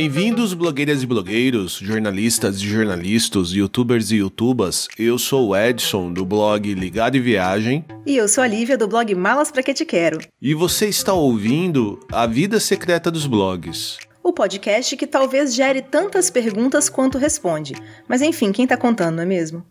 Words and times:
Bem-vindos, 0.00 0.54
blogueiras 0.54 1.02
e 1.02 1.06
blogueiros, 1.06 1.72
jornalistas 1.72 2.58
e 2.58 2.68
jornalistas, 2.68 3.50
youtubers 3.50 4.12
e 4.12 4.18
youtubas. 4.18 4.86
Eu 4.96 5.18
sou 5.18 5.48
o 5.48 5.56
Edson, 5.56 6.12
do 6.12 6.24
blog 6.24 6.72
Ligado 6.72 7.16
e 7.16 7.20
Viagem. 7.20 7.84
E 8.06 8.16
eu 8.16 8.28
sou 8.28 8.44
a 8.44 8.46
Lívia, 8.46 8.78
do 8.78 8.86
blog 8.86 9.12
Malas 9.16 9.50
Pra 9.50 9.60
Que 9.60 9.74
Te 9.74 9.84
Quero. 9.84 10.20
E 10.40 10.54
você 10.54 10.86
está 10.86 11.12
ouvindo 11.12 11.98
A 12.12 12.28
Vida 12.28 12.60
Secreta 12.60 13.10
dos 13.10 13.26
Blogs. 13.26 13.98
O 14.22 14.32
podcast 14.32 14.96
que 14.96 15.04
talvez 15.04 15.52
gere 15.52 15.82
tantas 15.82 16.30
perguntas 16.30 16.88
quanto 16.88 17.18
responde. 17.18 17.74
Mas 18.06 18.22
enfim, 18.22 18.52
quem 18.52 18.68
tá 18.68 18.76
contando, 18.76 19.16
não 19.16 19.24
é 19.24 19.26
mesmo? 19.26 19.66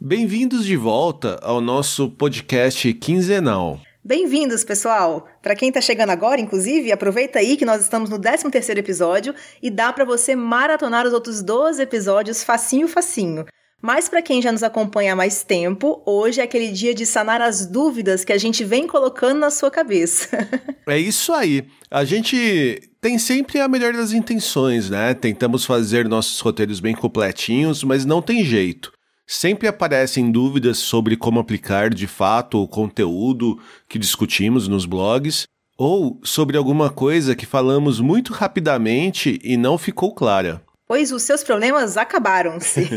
Bem-vindos 0.00 0.64
de 0.64 0.76
volta 0.76 1.36
ao 1.42 1.60
nosso 1.60 2.08
podcast 2.10 2.94
quinzenal. 2.94 3.80
Bem-vindos, 4.08 4.64
pessoal! 4.64 5.28
Para 5.42 5.54
quem 5.54 5.68
está 5.68 5.82
chegando 5.82 6.08
agora, 6.08 6.40
inclusive, 6.40 6.90
aproveita 6.90 7.40
aí 7.40 7.58
que 7.58 7.66
nós 7.66 7.82
estamos 7.82 8.08
no 8.08 8.18
13º 8.18 8.78
episódio 8.78 9.34
e 9.62 9.68
dá 9.70 9.92
para 9.92 10.02
você 10.02 10.34
maratonar 10.34 11.06
os 11.06 11.12
outros 11.12 11.42
12 11.42 11.82
episódios 11.82 12.42
facinho, 12.42 12.88
facinho. 12.88 13.44
Mas 13.82 14.08
para 14.08 14.22
quem 14.22 14.40
já 14.40 14.50
nos 14.50 14.62
acompanha 14.62 15.12
há 15.12 15.16
mais 15.16 15.42
tempo, 15.42 16.02
hoje 16.06 16.40
é 16.40 16.44
aquele 16.44 16.68
dia 16.68 16.94
de 16.94 17.04
sanar 17.04 17.42
as 17.42 17.66
dúvidas 17.66 18.24
que 18.24 18.32
a 18.32 18.38
gente 18.38 18.64
vem 18.64 18.86
colocando 18.86 19.40
na 19.40 19.50
sua 19.50 19.70
cabeça. 19.70 20.26
é 20.88 20.98
isso 20.98 21.30
aí. 21.34 21.66
A 21.90 22.02
gente 22.02 22.90
tem 23.02 23.18
sempre 23.18 23.60
a 23.60 23.68
melhor 23.68 23.92
das 23.92 24.12
intenções, 24.12 24.88
né? 24.88 25.12
Tentamos 25.12 25.66
fazer 25.66 26.08
nossos 26.08 26.40
roteiros 26.40 26.80
bem 26.80 26.94
completinhos, 26.94 27.84
mas 27.84 28.06
não 28.06 28.22
tem 28.22 28.42
jeito. 28.42 28.90
Sempre 29.30 29.68
aparecem 29.68 30.32
dúvidas 30.32 30.78
sobre 30.78 31.14
como 31.14 31.38
aplicar 31.38 31.90
de 31.90 32.06
fato 32.06 32.62
o 32.62 32.66
conteúdo 32.66 33.60
que 33.86 33.98
discutimos 33.98 34.66
nos 34.66 34.86
blogs, 34.86 35.46
ou 35.76 36.18
sobre 36.24 36.56
alguma 36.56 36.88
coisa 36.88 37.36
que 37.36 37.44
falamos 37.44 38.00
muito 38.00 38.32
rapidamente 38.32 39.38
e 39.44 39.58
não 39.58 39.76
ficou 39.76 40.14
clara. 40.14 40.62
Pois 40.86 41.12
os 41.12 41.24
seus 41.24 41.44
problemas 41.44 41.98
acabaram-se. 41.98 42.88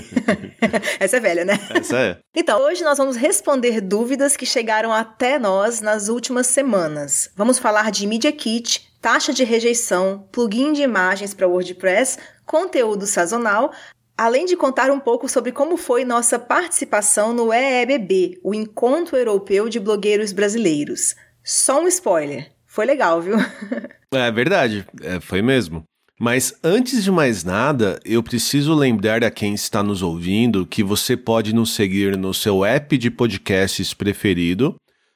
Essa 1.01 1.17
é 1.17 1.19
velha, 1.19 1.43
né? 1.43 1.59
Essa 1.69 1.99
é. 1.99 2.17
Então, 2.33 2.61
hoje 2.61 2.81
nós 2.81 2.97
vamos 2.97 3.17
responder 3.17 3.81
dúvidas 3.81 4.37
que 4.37 4.45
chegaram 4.45 4.93
até 4.93 5.37
nós 5.37 5.81
nas 5.81 6.07
últimas 6.07 6.47
semanas. 6.47 7.29
Vamos 7.35 7.59
falar 7.59 7.91
de 7.91 8.07
Media 8.07 8.31
Kit, 8.31 8.89
taxa 9.01 9.33
de 9.33 9.43
rejeição, 9.43 10.25
plugin 10.31 10.71
de 10.71 10.81
imagens 10.81 11.33
para 11.33 11.49
WordPress, 11.49 12.17
conteúdo 12.45 13.05
sazonal, 13.05 13.73
além 14.21 14.45
de 14.45 14.55
contar 14.55 14.91
um 14.91 14.99
pouco 14.99 15.27
sobre 15.27 15.51
como 15.51 15.75
foi 15.75 16.05
nossa 16.05 16.37
participação 16.37 17.33
no 17.33 17.51
EEBB, 17.51 18.39
o 18.43 18.53
Encontro 18.53 19.17
Europeu 19.17 19.67
de 19.67 19.79
Blogueiros 19.79 20.31
Brasileiros. 20.31 21.15
Só 21.43 21.81
um 21.81 21.87
spoiler, 21.87 22.51
foi 22.67 22.85
legal, 22.85 23.19
viu? 23.19 23.37
é 24.13 24.31
verdade, 24.31 24.85
é, 25.01 25.19
foi 25.19 25.41
mesmo. 25.41 25.83
Mas 26.19 26.53
antes 26.63 27.03
de 27.03 27.09
mais 27.09 27.43
nada, 27.43 27.99
eu 28.05 28.21
preciso 28.21 28.75
lembrar 28.75 29.23
a 29.23 29.31
quem 29.31 29.55
está 29.55 29.81
nos 29.81 30.03
ouvindo 30.03 30.67
que 30.67 30.83
você 30.83 31.17
pode 31.17 31.51
nos 31.51 31.73
seguir 31.73 32.15
no 32.15 32.31
seu 32.31 32.63
app 32.63 32.95
de 32.99 33.09
podcasts 33.09 33.91
preferido. 33.91 34.75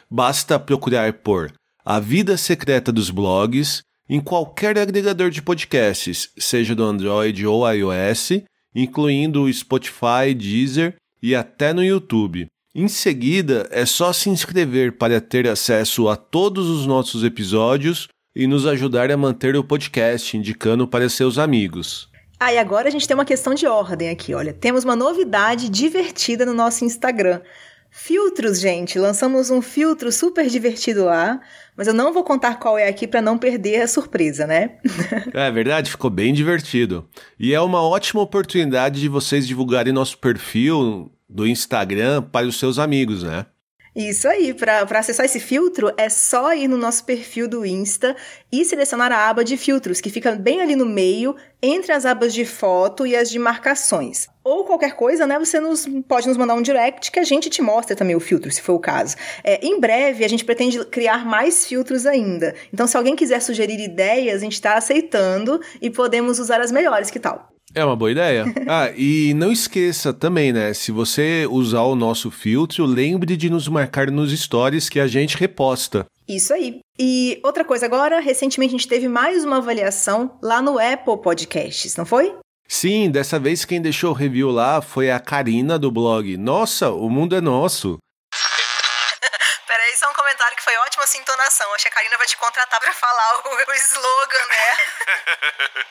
Basta 0.09 0.57
procurar 0.57 1.13
por 1.13 1.53
A 1.85 1.99
Vida 1.99 2.37
Secreta 2.37 2.91
dos 2.91 3.11
Blogs 3.11 3.83
em 4.09 4.19
qualquer 4.19 4.79
agregador 4.79 5.29
de 5.29 5.43
podcasts, 5.43 6.31
seja 6.39 6.73
do 6.73 6.83
Android 6.83 7.45
ou 7.45 7.71
iOS, 7.71 8.41
incluindo 8.75 9.43
o 9.43 9.53
Spotify, 9.53 10.33
Deezer 10.35 10.95
e 11.23 11.33
até 11.33 11.73
no 11.73 11.83
YouTube. 11.83 12.47
Em 12.73 12.89
seguida, 12.89 13.67
é 13.71 13.85
só 13.85 14.11
se 14.11 14.29
inscrever 14.29 14.97
para 14.97 15.21
ter 15.21 15.47
acesso 15.47 16.09
a 16.09 16.17
todos 16.17 16.69
os 16.69 16.85
nossos 16.85 17.23
episódios 17.23 18.09
e 18.35 18.45
nos 18.47 18.67
ajudar 18.67 19.09
a 19.09 19.15
manter 19.15 19.55
o 19.55 19.63
podcast, 19.63 20.35
indicando 20.35 20.85
para 20.85 21.07
seus 21.07 21.37
amigos. 21.37 22.09
Ah, 22.37 22.51
e 22.51 22.57
agora 22.57 22.89
a 22.89 22.91
gente 22.91 23.07
tem 23.07 23.15
uma 23.15 23.23
questão 23.23 23.53
de 23.53 23.65
ordem 23.65 24.09
aqui, 24.09 24.33
olha. 24.33 24.53
Temos 24.53 24.83
uma 24.83 24.95
novidade 24.95 25.69
divertida 25.69 26.45
no 26.45 26.53
nosso 26.53 26.83
Instagram. 26.83 27.39
Filtros, 27.97 28.59
gente. 28.59 28.99
Lançamos 28.99 29.49
um 29.49 29.61
filtro 29.61 30.11
super 30.11 30.47
divertido 30.47 31.05
lá, 31.05 31.39
mas 31.77 31.87
eu 31.87 31.93
não 31.93 32.11
vou 32.13 32.25
contar 32.25 32.55
qual 32.55 32.77
é 32.77 32.89
aqui 32.89 33.07
para 33.07 33.21
não 33.21 33.37
perder 33.37 33.81
a 33.81 33.87
surpresa, 33.87 34.45
né? 34.45 34.77
é 35.33 35.49
verdade, 35.49 35.89
ficou 35.89 36.09
bem 36.09 36.33
divertido. 36.33 37.07
E 37.39 37.53
é 37.53 37.61
uma 37.61 37.81
ótima 37.81 38.21
oportunidade 38.21 38.99
de 38.99 39.07
vocês 39.07 39.47
divulgarem 39.47 39.93
nosso 39.93 40.17
perfil 40.17 41.09
do 41.27 41.47
Instagram 41.47 42.21
para 42.21 42.45
os 42.45 42.59
seus 42.59 42.77
amigos, 42.77 43.23
né? 43.23 43.45
Isso 43.95 44.27
aí, 44.27 44.53
para 44.53 44.81
acessar 44.99 45.25
esse 45.25 45.39
filtro 45.39 45.89
é 45.95 46.09
só 46.09 46.53
ir 46.53 46.67
no 46.67 46.75
nosso 46.75 47.05
perfil 47.05 47.47
do 47.47 47.65
Insta 47.65 48.13
e 48.51 48.65
selecionar 48.65 49.09
a 49.09 49.29
aba 49.29 49.41
de 49.41 49.55
filtros, 49.55 50.01
que 50.01 50.09
fica 50.09 50.33
bem 50.33 50.61
ali 50.61 50.75
no 50.75 50.85
meio, 50.85 51.33
entre 51.63 51.93
as 51.93 52.05
abas 52.05 52.33
de 52.33 52.43
foto 52.43 53.07
e 53.07 53.15
as 53.15 53.29
de 53.29 53.39
marcações. 53.39 54.27
Ou 54.43 54.65
qualquer 54.65 54.97
coisa, 54.97 55.25
né? 55.25 55.39
Você 55.39 55.61
nos, 55.61 55.87
pode 56.09 56.27
nos 56.27 56.35
mandar 56.35 56.55
um 56.55 56.61
direct 56.61 57.09
que 57.09 57.19
a 57.19 57.23
gente 57.23 57.49
te 57.49 57.61
mostra 57.61 57.95
também 57.95 58.17
o 58.17 58.19
filtro, 58.19 58.51
se 58.51 58.61
for 58.61 58.73
o 58.73 58.79
caso. 58.79 59.15
É, 59.41 59.65
em 59.65 59.79
breve, 59.79 60.25
a 60.25 60.27
gente 60.27 60.43
pretende 60.43 60.83
criar 60.87 61.25
mais 61.25 61.65
filtros 61.65 62.05
ainda. 62.05 62.53
Então, 62.73 62.85
se 62.85 62.97
alguém 62.97 63.15
quiser 63.15 63.41
sugerir 63.41 63.79
ideias, 63.79 64.41
a 64.41 64.43
gente 64.43 64.55
está 64.55 64.75
aceitando 64.75 65.61
e 65.81 65.89
podemos 65.89 66.37
usar 66.37 66.59
as 66.59 66.69
melhores, 66.69 67.09
que 67.09 67.19
tal? 67.19 67.54
É 67.75 67.83
uma 67.83 67.95
boa 67.95 68.11
ideia. 68.11 68.45
Ah, 68.67 68.89
e 68.95 69.33
não 69.35 69.51
esqueça 69.51 70.11
também, 70.11 70.51
né? 70.51 70.73
Se 70.73 70.91
você 70.91 71.45
usar 71.47 71.81
o 71.81 71.93
nosso 71.95 72.31
filtro, 72.31 72.83
lembre 72.83 73.37
de 73.37 73.47
nos 73.47 73.67
marcar 73.67 74.09
nos 74.09 74.31
stories 74.31 74.89
que 74.89 74.99
a 74.99 75.05
gente 75.05 75.37
reposta. 75.37 76.05
Isso 76.27 76.51
aí. 76.51 76.79
E 76.97 77.39
outra 77.43 77.63
coisa 77.63 77.85
agora, 77.85 78.19
recentemente 78.19 78.73
a 78.73 78.77
gente 78.77 78.87
teve 78.87 79.07
mais 79.07 79.45
uma 79.45 79.57
avaliação 79.57 80.39
lá 80.41 80.63
no 80.63 80.79
Apple 80.79 81.21
Podcasts, 81.21 81.95
não 81.95 82.05
foi? 82.05 82.35
Sim, 82.67 83.11
dessa 83.11 83.37
vez 83.37 83.63
quem 83.65 83.79
deixou 83.79 84.09
o 84.11 84.15
review 84.15 84.49
lá 84.49 84.81
foi 84.81 85.11
a 85.11 85.19
Karina 85.19 85.77
do 85.77 85.91
blog. 85.91 86.35
Nossa, 86.37 86.89
o 86.89 87.07
mundo 87.07 87.35
é 87.35 87.41
nosso. 87.41 87.99
Peraí, 89.67 89.95
só 89.95 90.09
um 90.09 90.13
comentário 90.13 90.57
que 90.57 90.63
foi 90.63 90.75
ótima 90.77 91.03
essa 91.03 91.17
entonação. 91.17 91.71
Acho 91.75 91.83
que 91.83 91.89
a 91.89 91.95
Karina 91.95 92.17
vai 92.17 92.25
te 92.25 92.37
contratar 92.37 92.79
para 92.79 92.93
falar 92.93 93.41
o, 93.45 93.71
o 93.71 93.73
slogan, 93.75 94.45
né? 94.47 94.77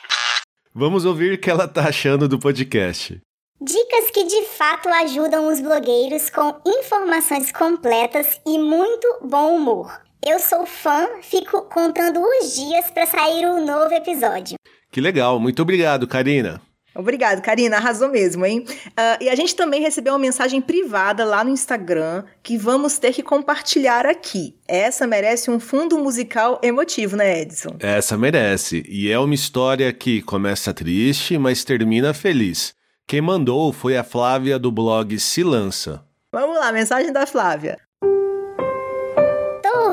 Vamos 0.77 1.05
ouvir 1.05 1.35
o 1.35 1.39
que 1.39 1.49
ela 1.49 1.69
tá 1.69 1.87
achando 1.87 2.29
do 2.29 2.37
podcast. 2.37 3.21
Dicas 3.61 4.11
que 4.13 4.25
de 4.25 4.43
fato 4.47 4.89
ajudam 4.89 5.47
os 5.47 5.61
blogueiros 5.61 6.29
com 6.29 6.53
informações 6.67 7.53
completas 7.53 8.41
e 8.45 8.59
muito 8.59 9.07
bom 9.23 9.55
humor. 9.55 10.03
Eu 10.21 10.41
sou 10.41 10.67
fã, 10.67 11.07
fico 11.23 11.63
contando 11.69 12.21
os 12.21 12.57
dias 12.57 12.91
para 12.91 13.07
sair 13.07 13.47
o 13.47 13.51
um 13.51 13.65
novo 13.65 13.95
episódio. 13.95 14.57
Que 14.91 15.01
legal, 15.01 15.39
muito 15.39 15.63
obrigado, 15.63 16.09
Karina. 16.09 16.61
Obrigado, 16.95 17.43
Karina, 17.43 17.77
arrasou 17.77 18.09
mesmo, 18.09 18.47
hein? 18.47 18.65
Uh, 18.69 19.23
e 19.23 19.29
a 19.29 19.35
gente 19.35 19.57
também 19.57 19.81
recebeu 19.81 20.13
uma 20.13 20.19
mensagem 20.19 20.61
privada 20.61 21.25
lá 21.25 21.43
no 21.43 21.51
Instagram 21.51 22.25
que 22.43 22.57
vamos 22.57 22.99
ter 22.99 23.13
que 23.13 23.23
compartilhar 23.23 24.07
aqui. 24.07 24.57
Essa 24.69 25.07
merece 25.07 25.51
um 25.51 25.59
fundo 25.59 25.99
musical 25.99 26.61
emotivo, 26.63 27.17
né, 27.17 27.41
Edson? 27.43 27.77
Essa 27.81 28.17
merece. 28.17 28.85
E 28.89 29.11
é 29.11 29.19
uma 29.19 29.35
história 29.35 29.93
que 29.93 30.23
começa 30.23 30.73
triste, 30.73 31.37
mas 31.37 31.65
termina 31.65 32.15
feliz. 32.15 32.75
Quem 33.07 33.21
mandou 33.21 33.73
foi 33.73 33.97
a 33.97 34.05
Flávia 34.05 34.59
do 34.59 34.71
blog 34.71 35.19
Se 35.19 35.43
Lança. 35.43 36.05
Vamos 36.33 36.57
lá, 36.59 36.73
mensagem 36.73 37.13
da 37.13 37.27
Flávia 37.27 37.84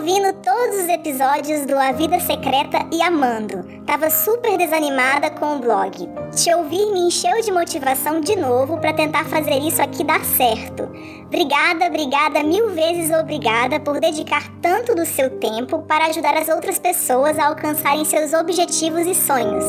ouvindo 0.02 0.34
todos 0.42 0.78
os 0.78 0.90
episódios 0.90 1.68
do 1.68 1.78
A 1.78 1.92
Vida 1.92 2.20
Secreta 2.20 2.80
e 2.92 3.04
amando. 3.04 3.64
Tava 3.86 4.10
super 4.10 4.58
desanimada 4.58 5.30
com 5.30 5.58
o 5.58 5.60
blog. 5.60 6.10
Te 6.36 6.52
ouvir 6.56 6.92
me 6.92 7.02
encheu 7.02 7.40
de 7.40 7.52
motivação 7.52 8.20
de 8.20 8.36
novo 8.36 8.80
para 8.80 8.94
tentar 8.94 9.26
fazer 9.26 9.60
isso 9.60 9.80
aqui 9.80 10.04
dar 10.04 10.26
certo. 10.26 10.90
Obrigada, 11.28 11.86
obrigada, 11.86 12.42
mil 12.42 12.72
vezes 12.72 13.16
obrigada 13.16 13.80
por 13.80 14.00
dedicar 14.00 14.42
tanto 14.60 14.96
do 14.96 15.06
seu 15.06 15.30
tempo 15.38 15.84
para 15.84 16.08
ajudar 16.08 16.36
as 16.36 16.50
outras 16.50 16.80
pessoas 16.80 17.38
a 17.38 17.46
alcançarem 17.46 18.04
seus 18.04 18.34
objetivos 18.34 19.06
e 19.06 19.14
sonhos. 19.14 19.66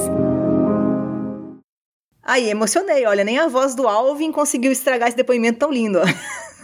Aí, 2.23 2.49
emocionei, 2.49 3.05
olha, 3.05 3.23
nem 3.23 3.39
a 3.39 3.49
voz 3.49 3.75
do 3.75 3.87
Alvin 3.87 4.33
conseguiu 4.33 4.73
estragar 4.73 5.09
esse 5.09 5.17
depoimento 5.17 5.59
tão 5.59 5.71
lindo. 5.71 6.01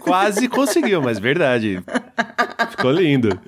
Quase 0.00 0.48
conseguiu, 0.48 1.02
mas 1.02 1.18
verdade. 1.18 1.82
Ficou 2.70 2.90
lindo. 2.90 3.38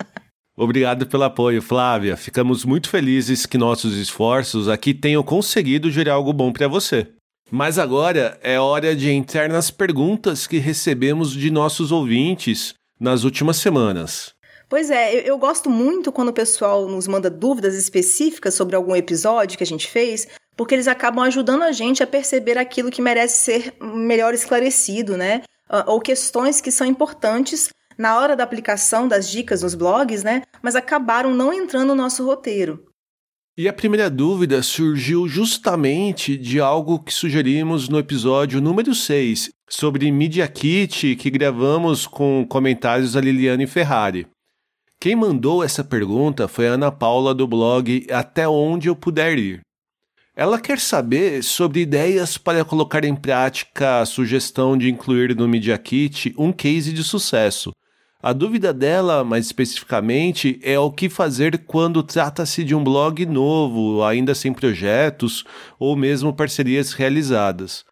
Obrigado 0.62 1.06
pelo 1.06 1.22
apoio, 1.22 1.62
Flávia. 1.62 2.18
Ficamos 2.18 2.66
muito 2.66 2.90
felizes 2.90 3.46
que 3.46 3.56
nossos 3.56 3.96
esforços 3.96 4.68
aqui 4.68 4.92
tenham 4.92 5.22
conseguido 5.22 5.90
gerar 5.90 6.12
algo 6.12 6.34
bom 6.34 6.52
para 6.52 6.68
você. 6.68 7.06
Mas 7.50 7.78
agora 7.78 8.38
é 8.42 8.60
hora 8.60 8.94
de 8.94 9.10
entrar 9.10 9.48
nas 9.48 9.70
perguntas 9.70 10.46
que 10.46 10.58
recebemos 10.58 11.32
de 11.32 11.50
nossos 11.50 11.90
ouvintes 11.90 12.74
nas 13.00 13.24
últimas 13.24 13.56
semanas. 13.56 14.34
Pois 14.68 14.90
é, 14.90 15.16
eu, 15.16 15.20
eu, 15.20 15.38
gosto 15.38 15.70
muito 15.70 16.12
quando 16.12 16.28
o 16.28 16.34
pessoal 16.34 16.86
nos 16.86 17.08
manda 17.08 17.30
dúvidas 17.30 17.74
específicas 17.74 18.52
sobre 18.52 18.76
algum 18.76 18.94
episódio 18.94 19.56
que 19.56 19.64
a 19.64 19.66
gente 19.66 19.88
fez, 19.88 20.28
porque 20.54 20.74
eles 20.74 20.86
acabam 20.86 21.24
ajudando 21.24 21.62
a 21.62 21.72
gente 21.72 22.02
a 22.02 22.06
perceber 22.06 22.58
aquilo 22.58 22.90
que 22.90 23.00
merece 23.00 23.44
ser 23.44 23.74
melhor 23.80 24.34
esclarecido, 24.34 25.16
né? 25.16 25.40
Ah, 25.66 25.84
ou 25.86 26.02
questões 26.02 26.60
que 26.60 26.70
são 26.70 26.86
importantes 26.86 27.70
na 28.00 28.18
hora 28.18 28.34
da 28.34 28.42
aplicação 28.42 29.06
das 29.06 29.30
dicas 29.30 29.62
nos 29.62 29.74
blogs, 29.74 30.24
né? 30.24 30.42
Mas 30.62 30.74
acabaram 30.74 31.34
não 31.34 31.52
entrando 31.52 31.88
no 31.88 31.94
nosso 31.94 32.24
roteiro. 32.24 32.86
E 33.58 33.68
a 33.68 33.74
primeira 33.74 34.08
dúvida 34.08 34.62
surgiu 34.62 35.28
justamente 35.28 36.38
de 36.38 36.58
algo 36.58 36.98
que 36.98 37.12
sugerimos 37.12 37.90
no 37.90 37.98
episódio 37.98 38.58
número 38.58 38.94
6, 38.94 39.50
sobre 39.68 40.10
Media 40.10 40.48
Kit, 40.48 41.14
que 41.14 41.28
gravamos 41.28 42.06
com 42.06 42.46
comentários 42.48 43.12
da 43.12 43.20
Liliane 43.20 43.66
Ferrari. 43.66 44.26
Quem 44.98 45.14
mandou 45.14 45.62
essa 45.62 45.84
pergunta 45.84 46.48
foi 46.48 46.68
a 46.68 46.72
Ana 46.72 46.90
Paula 46.90 47.34
do 47.34 47.46
blog 47.46 48.06
Até 48.10 48.48
Onde 48.48 48.88
Eu 48.88 48.96
Puder 48.96 49.38
Ir. 49.38 49.60
Ela 50.34 50.58
quer 50.58 50.80
saber 50.80 51.44
sobre 51.44 51.80
ideias 51.80 52.38
para 52.38 52.64
colocar 52.64 53.04
em 53.04 53.14
prática 53.14 54.00
a 54.00 54.06
sugestão 54.06 54.78
de 54.78 54.88
incluir 54.88 55.36
no 55.36 55.46
Media 55.46 55.76
Kit 55.76 56.34
um 56.38 56.50
case 56.50 56.94
de 56.94 57.04
sucesso. 57.04 57.72
A 58.22 58.34
dúvida 58.34 58.70
dela, 58.70 59.24
mais 59.24 59.46
especificamente, 59.46 60.60
é 60.62 60.78
o 60.78 60.90
que 60.90 61.08
fazer 61.08 61.64
quando 61.66 62.02
trata-se 62.02 62.62
de 62.62 62.74
um 62.74 62.84
blog 62.84 63.24
novo, 63.24 64.04
ainda 64.04 64.34
sem 64.34 64.52
projetos 64.52 65.42
ou 65.78 65.96
mesmo 65.96 66.34
parcerias 66.34 66.92
realizadas. 66.92 67.82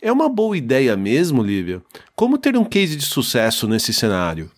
É 0.00 0.10
uma 0.10 0.30
boa 0.30 0.56
ideia 0.56 0.96
mesmo, 0.96 1.42
Lívia? 1.42 1.82
Como 2.16 2.38
ter 2.38 2.56
um 2.56 2.64
case 2.64 2.96
de 2.96 3.04
sucesso 3.04 3.68
nesse 3.68 3.92
cenário? 3.92 4.50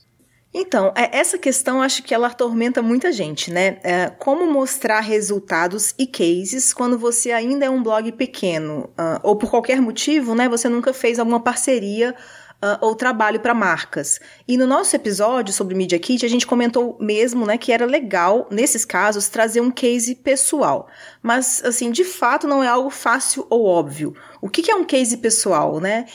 Então, 0.55 0.93
é, 0.95 1.19
essa 1.19 1.39
questão 1.39 1.81
acho 1.81 2.03
que 2.03 2.15
ela 2.15 2.27
atormenta 2.27 2.83
muita 2.83 3.11
gente, 3.11 3.51
né? 3.51 3.79
É, 3.83 4.09
como 4.09 4.47
mostrar 4.47 5.01
resultados 5.01 5.95
e 5.99 6.07
cases 6.07 6.75
quando 6.75 6.97
você 6.99 7.33
ainda 7.33 7.65
é 7.65 7.71
um 7.71 7.83
blog 7.83 8.13
pequeno, 8.13 8.91
uh, 8.91 9.19
ou 9.23 9.35
por 9.35 9.51
qualquer 9.51 9.81
motivo, 9.81 10.35
né? 10.35 10.49
Você 10.51 10.69
nunca 10.69 10.93
fez 10.93 11.19
alguma 11.19 11.41
parceria 11.41 12.15
Uh, 12.63 12.79
ou 12.81 12.95
trabalho 12.95 13.41
para 13.41 13.53
marcas. 13.53 14.21
E 14.47 14.57
no 14.57 14.69
nosso 14.69 14.95
episódio 14.95 15.53
sobre 15.53 15.75
Media 15.75 15.99
Kit, 15.99 16.25
a 16.25 16.29
gente 16.29 16.47
comentou 16.47 16.97
mesmo 17.01 17.45
né, 17.45 17.59
que 17.59 17.73
era 17.73 17.85
legal, 17.85 18.47
nesses 18.53 18.85
casos, 18.85 19.29
trazer 19.29 19.61
um 19.61 19.71
case 19.71 20.15
pessoal. 20.15 20.87
Mas, 21.21 21.61
assim, 21.65 21.91
de 21.91 22.05
fato, 22.05 22.47
não 22.47 22.63
é 22.63 22.69
algo 22.69 22.89
fácil 22.89 23.45
ou 23.51 23.67
óbvio. 23.67 24.15
O 24.41 24.49
que, 24.49 24.63
que 24.63 24.71
é 24.71 24.77
um 24.77 24.85
case 24.85 25.17
pessoal, 25.17 25.81
né? 25.81 26.07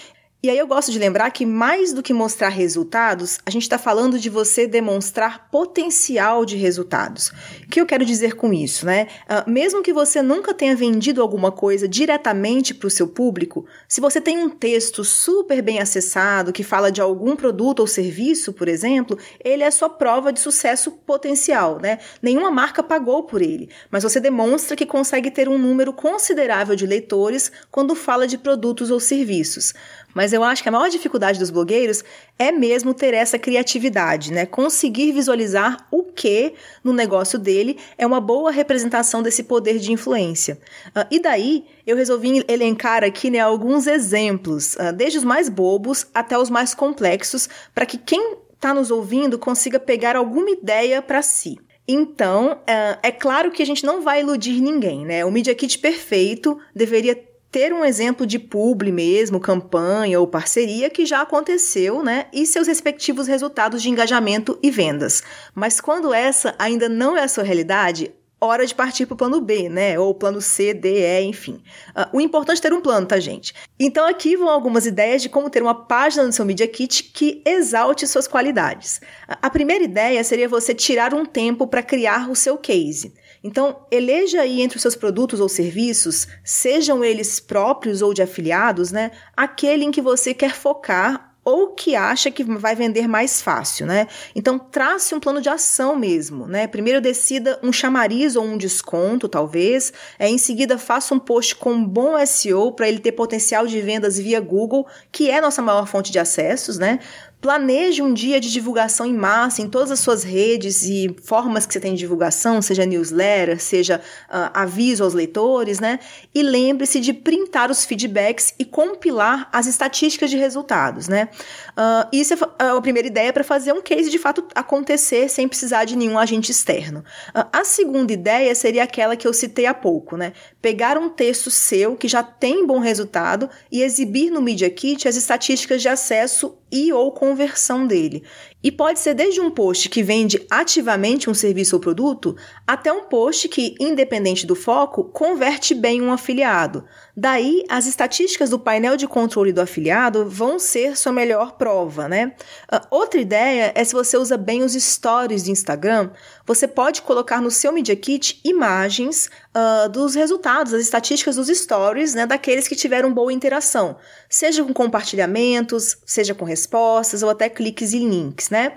E 0.44 0.51
aí 0.51 0.57
eu 0.60 0.68
gosto 0.68 0.92
de 0.92 1.00
lembrar 1.00 1.31
que 1.31 1.48
mais 1.48 1.92
do 1.92 2.04
que 2.04 2.13
mostrar 2.13 2.50
resultados, 2.50 3.39
a 3.44 3.50
gente 3.50 3.63
está 3.63 3.80
falando 3.80 4.19
de 4.19 4.30
você 4.30 4.68
demonstrar 4.68 5.50
potencial 5.50 6.45
de 6.45 6.56
resultados. 6.56 7.30
O 7.63 7.68
que 7.68 7.81
eu 7.81 7.88
quero 7.88 8.06
dizer 8.06 8.36
com 8.36 8.54
isso, 8.54 8.86
né? 8.86 9.07
Uh, 9.24 9.50
mesmo 9.50 9.81
que 9.81 9.92
você 9.92 10.22
nunca 10.22 10.54
tenha 10.54 10.75
vendido 10.75 11.24
alguma 11.24 11.51
coisa 11.51 11.88
diretamente 11.88 12.75
para 12.75 12.86
o 12.86 12.92
seu 12.92 13.07
público, 13.07 13.66
se 13.88 14.00
você 14.00 14.22
tem 14.22 14.38
um 14.38 14.48
texto 14.48 15.04
super 15.04 15.60
bem 15.63 15.80
acessado 15.80 16.54
que 16.54 16.63
fala 16.63 16.92
de 16.92 17.01
algum 17.01 17.36
produto 17.36 17.80
ou 17.80 17.88
serviço, 17.88 18.54
por 18.54 18.68
exemplo, 18.68 19.18
ele 19.44 19.63
é 19.63 19.72
sua 19.72 19.90
prova 19.90 20.31
de 20.31 20.40
sucesso 20.40 20.92
potencial, 20.92 21.80
né? 21.81 21.98
Nenhuma 22.22 22.51
marca 22.51 22.83
pagou 22.83 23.24
por 23.24 23.42
ele, 23.42 23.72
mas 23.90 24.04
você 24.04 24.19
demonstra 24.19 24.75
que 24.75 24.86
consegue 24.86 25.31
ter 25.31 25.50
um 25.50 25.57
número 25.57 25.92
considerável 25.92 26.75
de 26.75 26.86
leitores 26.86 27.51
quando 27.72 27.95
fala 27.95 28.28
de 28.28 28.38
produtos 28.38 28.92
ou 28.92 29.00
serviços. 29.00 29.74
Mas 30.18 30.34
eu 30.34 30.44
acho 30.44 30.64
que 30.64 30.69
a 30.69 30.72
maior 30.72 30.90
dificuldade 30.90 31.38
dos 31.38 31.52
blogueiros 31.52 32.04
é 32.40 32.52
mesmo 32.52 32.92
ter 32.92 33.14
essa 33.14 33.38
criatividade, 33.38 34.34
né? 34.34 34.48
Conseguir 34.48 35.12
visualizar 35.12 35.86
o 35.92 36.02
que 36.02 36.56
no 36.84 36.92
negócio 36.92 37.38
dele 37.38 37.78
é 38.00 38.08
uma 38.08 38.19
boa 38.19 38.50
representação 38.50 39.22
desse 39.22 39.44
poder 39.44 39.78
de 39.78 39.92
influência. 39.92 40.58
Uh, 40.88 41.06
e 41.12 41.19
daí 41.19 41.66
eu 41.86 41.96
resolvi 41.96 42.44
elencar 42.48 43.04
aqui 43.04 43.30
né, 43.30 43.38
alguns 43.38 43.86
exemplos, 43.86 44.74
uh, 44.74 44.92
desde 44.92 45.19
os 45.19 45.24
mais 45.24 45.50
bobos 45.50 46.08
até 46.16 46.36
os 46.36 46.50
mais 46.50 46.74
complexos, 46.74 47.48
para 47.75 47.86
que 47.86 48.00
quem 48.00 48.38
está 48.56 48.74
nos 48.74 48.90
ouvindo 48.90 49.38
consiga 49.38 49.80
pegar 49.80 50.16
alguma 50.16 50.50
ideia 50.50 51.00
para 51.00 51.22
si. 51.22 51.60
Então, 51.88 52.60
é 53.02 53.12
claro 53.12 53.50
que 53.50 53.64
a 53.64 53.66
gente 53.66 53.86
não 53.86 54.02
vai 54.02 54.19
iludir 54.19 54.60
ninguém, 54.60 55.06
né? 55.06 55.24
O 55.24 55.31
Media 55.31 55.56
Kit 55.56 55.80
perfeito 55.80 56.60
deveria 56.75 57.16
ter 57.57 57.74
um 57.74 57.83
exemplo 57.83 58.27
de 58.27 58.38
publi 58.38 58.92
mesmo, 58.92 59.39
campanha 59.39 60.19
ou 60.19 60.27
parceria 60.27 60.92
que 60.92 61.07
já 61.07 61.24
aconteceu, 61.24 62.04
né? 62.04 62.27
E 62.31 62.45
seus 62.45 62.68
respectivos 62.68 63.25
resultados 63.25 63.81
de 63.81 63.89
engajamento 63.89 64.59
e 64.62 64.69
vendas. 64.69 65.24
Mas 65.56 65.81
quando 65.81 66.13
essa 66.13 66.54
ainda 66.59 66.88
não 66.88 67.18
é 67.18 67.24
a 67.24 67.27
sua 67.27 67.44
realidade, 67.44 68.13
hora 68.39 68.63
de 68.63 68.75
partir 68.75 69.07
para 69.07 69.15
o 69.15 69.18
plano 69.18 69.42
B, 69.42 69.69
né? 69.69 69.98
Ou 69.98 70.13
plano 70.13 70.39
C, 70.39 70.71
D, 70.71 71.00
E, 71.00 71.24
enfim. 71.24 71.63
Uh, 71.95 72.18
o 72.18 72.21
importante 72.21 72.59
é 72.59 72.62
ter 72.62 72.74
um 72.74 72.80
plano, 72.80 73.07
tá, 73.07 73.19
gente? 73.19 73.56
Então 73.80 74.07
aqui 74.07 74.38
vão 74.38 74.50
algumas 74.50 74.86
ideias 74.86 75.24
de 75.24 75.27
como 75.30 75.50
ter 75.50 75.63
uma 75.63 75.74
página 75.74 76.27
no 76.27 76.31
seu 76.31 76.45
Media 76.45 76.68
Kit 76.68 77.06
que 77.06 77.42
exalte 77.44 78.06
suas 78.06 78.27
qualidades. 78.27 79.01
A 79.27 79.50
primeira 79.50 79.83
ideia 79.83 80.24
seria 80.24 80.48
você 80.48 80.75
tirar 80.75 81.12
um 81.12 81.25
tempo 81.25 81.65
para 81.65 81.81
criar 81.81 82.30
o 82.30 82.36
seu 82.36 82.56
case. 82.56 83.15
Então, 83.44 83.86
eleja 83.92 84.42
aí 84.42 84.62
entre 84.62 84.78
os 84.78 84.81
seus 84.81 84.95
produtos 84.95 85.39
ou 85.39 85.50
serviços, 85.50 86.28
sejam 86.44 87.04
eles 87.04 87.39
próprios 87.39 88.01
ou 88.01 88.13
de 88.13 88.22
afiliados, 88.22 88.92
né, 88.92 89.12
aquele 89.36 89.86
em 89.86 89.92
que 89.92 90.01
você 90.01 90.34
quer 90.34 90.54
focar 90.54 91.28
ou 91.48 91.69
que 91.69 91.95
acha 91.95 92.30
que 92.30 92.44
vai 92.44 92.75
vender 92.75 93.07
mais 93.07 93.42
fácil, 93.42 93.86
né? 93.86 94.07
Então 94.36 94.60
trace 94.60 95.16
um 95.16 95.19
plano 95.19 95.39
de 95.39 95.48
ação 95.48 95.95
mesmo, 95.95 96.45
né? 96.45 96.68
Primeiro 96.68 97.00
decida 97.00 97.57
um 97.63 97.72
chamariz 97.72 98.36
ou 98.36 98.44
um 98.44 98.57
desconto, 98.57 99.30
talvez. 99.30 99.94
É, 100.19 100.28
em 100.28 100.38
seguida 100.38 100.78
faça 100.78 101.16
um 101.16 101.19
post 101.19 101.56
com 101.56 101.81
bom 101.81 102.18
SEO 102.25 102.74
para 102.74 102.90
ele 102.90 103.00
ter 103.00 103.13
potencial 103.13 103.66
de 103.66 103.80
vendas 103.80 104.18
via 104.18 104.42
Google, 104.42 104.86
que 105.10 105.31
é 105.31 105.40
nossa 105.40 105.62
maior 105.62 105.88
fonte 105.88 106.12
de 106.12 106.19
acessos, 106.19 106.78
né? 106.78 107.00
Planeje 107.39 108.01
um 108.01 108.16
dia 108.16 108.39
de 108.39 108.51
divulgação 108.51 109.06
em 109.06 109.13
massa 109.13 109.62
em 109.62 109.69
todas 109.69 109.92
as 109.92 110.00
suas 110.00 110.24
redes 110.24 110.81
e 110.84 111.16
formas 111.22 111.68
que 111.68 111.74
você 111.74 111.80
tem 111.80 111.94
de 111.94 112.00
divulgação, 112.00 112.63
seja 112.63 112.84
newsletter, 112.84 113.62
seja 113.62 114.01
uh, 114.28 114.50
aviso 114.56 115.04
aos 115.04 115.13
leitores, 115.13 115.80
né? 115.80 116.00
E 116.34 116.42
lembre-se 116.42 117.00
de 117.00 117.13
printar 117.13 117.69
os 117.69 117.86
feedbacks 117.86 118.56
e 118.57 118.66
compilar 118.66 119.48
as 119.54 119.68
estatísticas 119.68 120.31
de 120.31 120.38
resultados, 120.38 121.07
né? 121.07 121.30
Uh, 121.78 122.10
isso 122.12 122.34
é 122.34 122.38
a 122.57 122.81
primeira 122.81 123.07
ideia 123.07 123.31
para 123.31 123.44
fazer 123.44 123.72
um 123.72 123.83
case 123.83 124.10
de 124.10 124.18
fato 124.18 124.44
acontecer 124.56 125.30
sem 125.30 125.48
precisar 125.48 125.86
de 125.86 125.95
nenhum 125.95 126.18
agente 126.18 126.51
externo. 126.51 127.04
Uh, 127.36 127.45
a 127.54 127.63
segunda 127.63 128.12
ideia 128.12 128.56
seria 128.56 128.81
aquela 128.81 129.16
que 129.16 129.28
eu 129.28 129.33
citei 129.33 129.68
há 129.68 129.76
pouco, 129.76 130.18
né? 130.18 130.33
Pegar 130.59 130.97
um 130.97 131.07
texto 131.07 131.52
seu 131.52 131.95
que 131.95 132.07
já 132.07 132.23
tem 132.23 132.66
bom 132.66 132.80
resultado 132.80 133.47
e 133.71 133.83
exibir 133.83 134.31
no 134.31 134.42
Media 134.42 134.71
Kit 134.71 135.07
as 135.07 135.16
estatísticas 135.16 135.83
de 135.83 135.88
acesso 135.88 136.57
e 136.71 136.92
ou 136.92 137.12
conversão 137.12 137.86
dele. 137.88 138.24
E 138.64 138.71
pode 138.71 138.99
ser 138.99 139.14
desde 139.14 139.40
um 139.40 139.52
post 139.52 139.87
que 139.87 140.02
vende 140.02 140.44
ativamente 140.49 141.30
um 141.30 141.33
serviço 141.33 141.76
ou 141.76 141.80
produto, 141.80 142.35
até 142.66 142.92
um 142.92 143.04
post 143.04 143.47
que, 143.47 143.76
independente 143.80 144.47
do 144.47 144.56
foco, 144.56 145.04
converte 145.04 145.76
bem 145.76 146.02
um 146.02 146.11
afiliado. 146.11 146.83
Daí, 147.16 147.64
as 147.69 147.85
estatísticas 147.85 148.49
do 148.49 148.59
painel 148.59 148.97
de 148.97 149.07
controle 149.07 149.54
do 149.54 149.61
afiliado 149.61 150.28
vão 150.28 150.57
ser 150.57 150.97
sua 150.97 151.11
melhor 151.11 151.54
prova, 151.54 152.07
né? 152.07 152.33
Uh, 152.71 152.80
outra 152.90 153.19
ideia 153.19 153.71
é 153.76 153.83
se 153.83 153.94
você 153.94 154.18
usa 154.18 154.37
bem 154.37 154.64
os 154.64 154.73
stories 154.73 155.44
do 155.44 155.52
Instagram, 155.52 156.09
você 156.45 156.68
pode 156.68 157.02
colocar 157.04 157.42
no 157.42 157.52
seu 157.52 157.71
Media 157.71 157.95
Kit 157.95 158.40
imagens 158.44 159.30
uh, 159.57 159.90
dos 159.90 160.16
resultados, 160.16 160.73
as 160.73 160.81
estatísticas 160.81 161.35
dos 161.35 161.47
stories, 161.47 162.14
né, 162.14 162.26
daqueles 162.26 162.68
que 162.68 162.76
tiveram 162.76 163.14
boa 163.14 163.33
interação, 163.33 163.97
seja 164.30 164.64
com 164.64 164.73
compartilhamentos, 164.73 165.97
seja 166.06 166.33
com 166.33 166.45
respostas 166.45 167.23
ou 167.23 167.30
até 167.30 167.49
cliques 167.49 167.94
e 167.94 167.99
links, 167.99 168.46
né? 168.49 168.73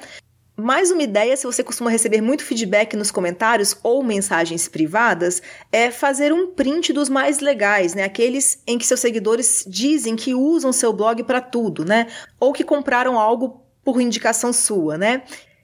Mais 0.56 0.90
uma 0.90 1.02
ideia, 1.02 1.34
se 1.38 1.46
você 1.46 1.64
costuma 1.64 1.90
receber 1.90 2.20
muito 2.20 2.44
feedback 2.44 2.94
nos 2.94 3.10
comentários 3.10 3.74
ou 3.82 4.02
mensagens 4.02 4.68
privadas, 4.68 5.40
é 5.72 5.90
fazer 5.90 6.34
um 6.34 6.48
print 6.48 6.92
dos 6.92 7.08
mais 7.08 7.40
legais, 7.40 7.94
né? 7.94 8.04
Aqueles 8.04 8.62
em 8.66 8.76
que 8.76 8.86
seus 8.86 9.00
seguidores 9.00 9.64
dizem 9.66 10.16
que 10.16 10.34
usam 10.34 10.70
seu 10.70 10.92
blog 10.92 11.22
para 11.24 11.40
tudo, 11.40 11.82
né? 11.82 12.08
Ou 12.38 12.52
que 12.52 12.62
compraram 12.62 13.18
algo 13.18 13.62
por 13.82 14.02
indicação 14.02 14.52
sua, 14.52 14.98
né? 14.98 15.22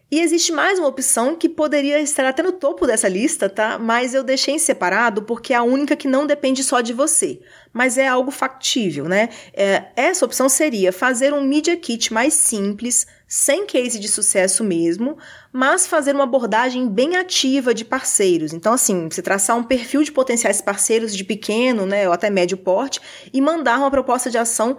E 0.08 0.20
existe 0.20 0.52
mais 0.52 0.78
uma 0.78 0.86
opção 0.86 1.34
que 1.34 1.48
poderia 1.48 1.98
estar 1.98 2.24
até 2.24 2.40
no 2.40 2.52
topo 2.52 2.86
dessa 2.86 3.08
lista, 3.08 3.48
tá? 3.48 3.76
Mas 3.76 4.14
eu 4.14 4.22
deixei 4.22 4.54
em 4.54 4.58
separado 4.58 5.22
porque 5.22 5.52
é 5.52 5.56
a 5.56 5.64
única 5.64 5.96
que 5.96 6.06
não 6.06 6.28
depende 6.28 6.62
só 6.62 6.80
de 6.80 6.92
você, 6.92 7.40
mas 7.72 7.98
é 7.98 8.06
algo 8.06 8.30
factível, 8.30 9.06
né? 9.06 9.30
É, 9.52 9.86
essa 9.96 10.24
opção 10.24 10.48
seria 10.48 10.92
fazer 10.92 11.34
um 11.34 11.42
Media 11.42 11.76
Kit 11.76 12.12
mais 12.12 12.34
simples, 12.34 13.04
sem 13.26 13.66
case 13.66 13.98
de 13.98 14.06
sucesso 14.06 14.62
mesmo, 14.62 15.18
mas 15.52 15.88
fazer 15.88 16.14
uma 16.14 16.22
abordagem 16.22 16.88
bem 16.88 17.16
ativa 17.16 17.74
de 17.74 17.84
parceiros. 17.84 18.52
Então, 18.52 18.74
assim, 18.74 19.08
você 19.10 19.20
traçar 19.20 19.56
um 19.56 19.64
perfil 19.64 20.04
de 20.04 20.12
potenciais 20.12 20.60
parceiros 20.60 21.16
de 21.16 21.24
pequeno, 21.24 21.84
né, 21.84 22.06
ou 22.06 22.14
até 22.14 22.30
médio 22.30 22.56
porte 22.56 23.00
e 23.32 23.40
mandar 23.40 23.78
uma 23.78 23.90
proposta 23.90 24.30
de 24.30 24.38
ação 24.38 24.78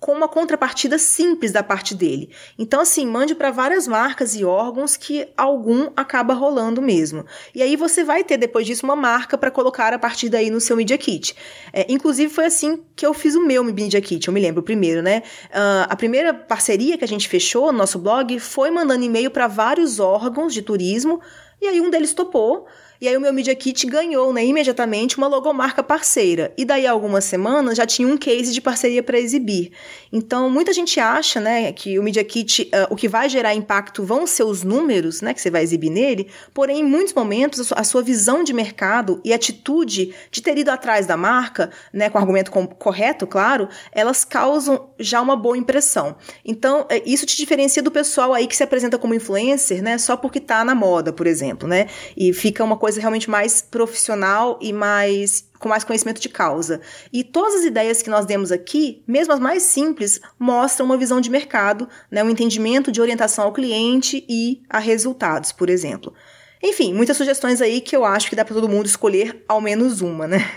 com 0.00 0.12
uma 0.12 0.28
contrapartida 0.28 0.98
simples 0.98 1.50
da 1.50 1.62
parte 1.62 1.94
dele. 1.94 2.30
Então, 2.58 2.80
assim, 2.80 3.06
mande 3.06 3.34
para 3.34 3.50
várias 3.50 3.88
marcas 3.88 4.34
e 4.36 4.44
órgãos 4.44 4.96
que 4.96 5.28
algum 5.36 5.90
acaba 5.96 6.34
rolando 6.34 6.80
mesmo. 6.80 7.24
E 7.54 7.62
aí 7.62 7.74
você 7.74 8.04
vai 8.04 8.22
ter 8.22 8.36
depois 8.36 8.66
disso 8.66 8.86
uma 8.86 8.94
marca 8.94 9.36
para 9.36 9.50
colocar 9.50 9.92
a 9.92 9.98
partir 9.98 10.28
daí 10.28 10.50
no 10.50 10.60
seu 10.60 10.76
Media 10.76 10.96
Kit. 10.96 11.34
É, 11.72 11.86
inclusive 11.88 12.32
foi 12.32 12.46
assim 12.46 12.80
que 12.94 13.04
eu 13.04 13.12
fiz 13.12 13.34
o 13.34 13.44
meu 13.44 13.64
Media 13.64 14.00
Kit, 14.00 14.28
eu 14.28 14.34
me 14.34 14.40
lembro 14.40 14.62
primeiro, 14.62 15.02
né? 15.02 15.22
Uh, 15.46 15.86
a 15.88 15.96
primeira 15.96 16.32
parceria 16.32 16.96
que 16.96 17.04
a 17.04 17.08
gente 17.08 17.28
fechou 17.28 17.72
no 17.72 17.78
nosso 17.78 17.98
blog 17.98 18.38
foi 18.38 18.70
mandando 18.70 19.04
e-mail 19.04 19.30
para 19.30 19.48
vários 19.48 19.98
órgãos 19.98 20.54
de 20.54 20.62
turismo 20.62 21.20
e 21.60 21.66
aí 21.66 21.80
um 21.80 21.90
deles 21.90 22.12
topou. 22.12 22.66
E 23.00 23.06
aí 23.06 23.16
o 23.16 23.20
meu 23.20 23.32
Media 23.32 23.54
Kit 23.54 23.86
ganhou, 23.86 24.32
né, 24.32 24.44
imediatamente 24.44 25.18
uma 25.18 25.28
logomarca 25.28 25.84
parceira. 25.84 26.52
E 26.58 26.64
daí 26.64 26.84
algumas 26.84 27.24
semanas 27.24 27.76
já 27.76 27.86
tinha 27.86 28.08
um 28.08 28.16
case 28.16 28.52
de 28.52 28.60
parceria 28.60 29.04
para 29.04 29.20
exibir. 29.20 29.70
Então, 30.12 30.50
muita 30.50 30.72
gente 30.72 30.98
acha, 30.98 31.38
né, 31.38 31.70
que 31.72 31.96
o 31.96 32.02
Media 32.02 32.24
Kit, 32.24 32.68
uh, 32.74 32.92
o 32.92 32.96
que 32.96 33.06
vai 33.06 33.28
gerar 33.28 33.54
impacto 33.54 34.02
vão 34.02 34.26
ser 34.26 34.42
os 34.42 34.64
números, 34.64 35.22
né, 35.22 35.32
que 35.32 35.40
você 35.40 35.48
vai 35.48 35.62
exibir 35.62 35.90
nele, 35.90 36.28
porém, 36.52 36.80
em 36.80 36.84
muitos 36.84 37.14
momentos, 37.14 37.72
a 37.72 37.84
sua 37.84 38.02
visão 38.02 38.42
de 38.42 38.52
mercado 38.52 39.20
e 39.24 39.32
atitude 39.32 40.12
de 40.28 40.42
ter 40.42 40.58
ido 40.58 40.70
atrás 40.70 41.06
da 41.06 41.16
marca, 41.16 41.70
né, 41.92 42.10
com 42.10 42.18
argumento 42.18 42.50
correto, 42.50 43.28
claro, 43.28 43.68
elas 43.92 44.24
causam 44.24 44.90
já 44.98 45.20
uma 45.20 45.36
boa 45.36 45.56
impressão. 45.56 46.16
Então, 46.44 46.84
é, 46.88 47.00
isso 47.06 47.24
te 47.24 47.36
diferencia 47.36 47.82
do 47.82 47.92
pessoal 47.92 48.34
aí 48.34 48.48
que 48.48 48.56
se 48.56 48.64
apresenta 48.64 48.98
como 48.98 49.14
influencer, 49.14 49.80
né, 49.84 49.98
só 49.98 50.16
porque 50.16 50.40
tá 50.40 50.64
na 50.64 50.74
moda, 50.74 51.12
por 51.12 51.28
exemplo, 51.28 51.47
né, 51.66 51.88
e 52.16 52.32
fica 52.32 52.62
uma 52.62 52.76
coisa 52.76 52.88
coisa 52.88 53.00
realmente 53.00 53.28
mais 53.28 53.60
profissional 53.60 54.58
e 54.62 54.72
mais 54.72 55.46
com 55.58 55.68
mais 55.68 55.84
conhecimento 55.84 56.20
de 56.20 56.28
causa. 56.28 56.80
E 57.12 57.22
todas 57.22 57.56
as 57.56 57.64
ideias 57.64 58.00
que 58.00 58.08
nós 58.08 58.24
demos 58.24 58.50
aqui, 58.52 59.02
mesmo 59.06 59.34
as 59.34 59.40
mais 59.40 59.62
simples, 59.64 60.20
mostram 60.38 60.86
uma 60.86 60.96
visão 60.96 61.20
de 61.20 61.28
mercado, 61.28 61.88
né, 62.10 62.22
um 62.22 62.30
entendimento 62.30 62.92
de 62.92 63.00
orientação 63.00 63.44
ao 63.44 63.52
cliente 63.52 64.24
e 64.28 64.62
a 64.70 64.78
resultados, 64.78 65.52
por 65.52 65.68
exemplo. 65.68 66.14
Enfim, 66.62 66.94
muitas 66.94 67.16
sugestões 67.16 67.60
aí 67.60 67.80
que 67.80 67.94
eu 67.94 68.04
acho 68.04 68.30
que 68.30 68.36
dá 68.36 68.44
para 68.44 68.54
todo 68.54 68.68
mundo 68.68 68.86
escolher 68.86 69.44
ao 69.48 69.60
menos 69.60 70.00
uma, 70.00 70.26
né? 70.26 70.48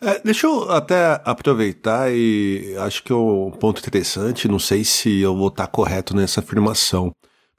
É, 0.00 0.20
deixa 0.24 0.46
eu 0.46 0.70
até 0.70 1.20
aproveitar 1.24 2.12
e 2.12 2.74
acho 2.78 3.02
que 3.02 3.12
é 3.12 3.16
um 3.16 3.50
ponto 3.50 3.80
interessante, 3.80 4.48
não 4.48 4.58
sei 4.58 4.84
se 4.84 5.20
eu 5.20 5.34
vou 5.36 5.48
estar 5.48 5.66
correto 5.66 6.14
nessa 6.14 6.40
afirmação, 6.40 7.10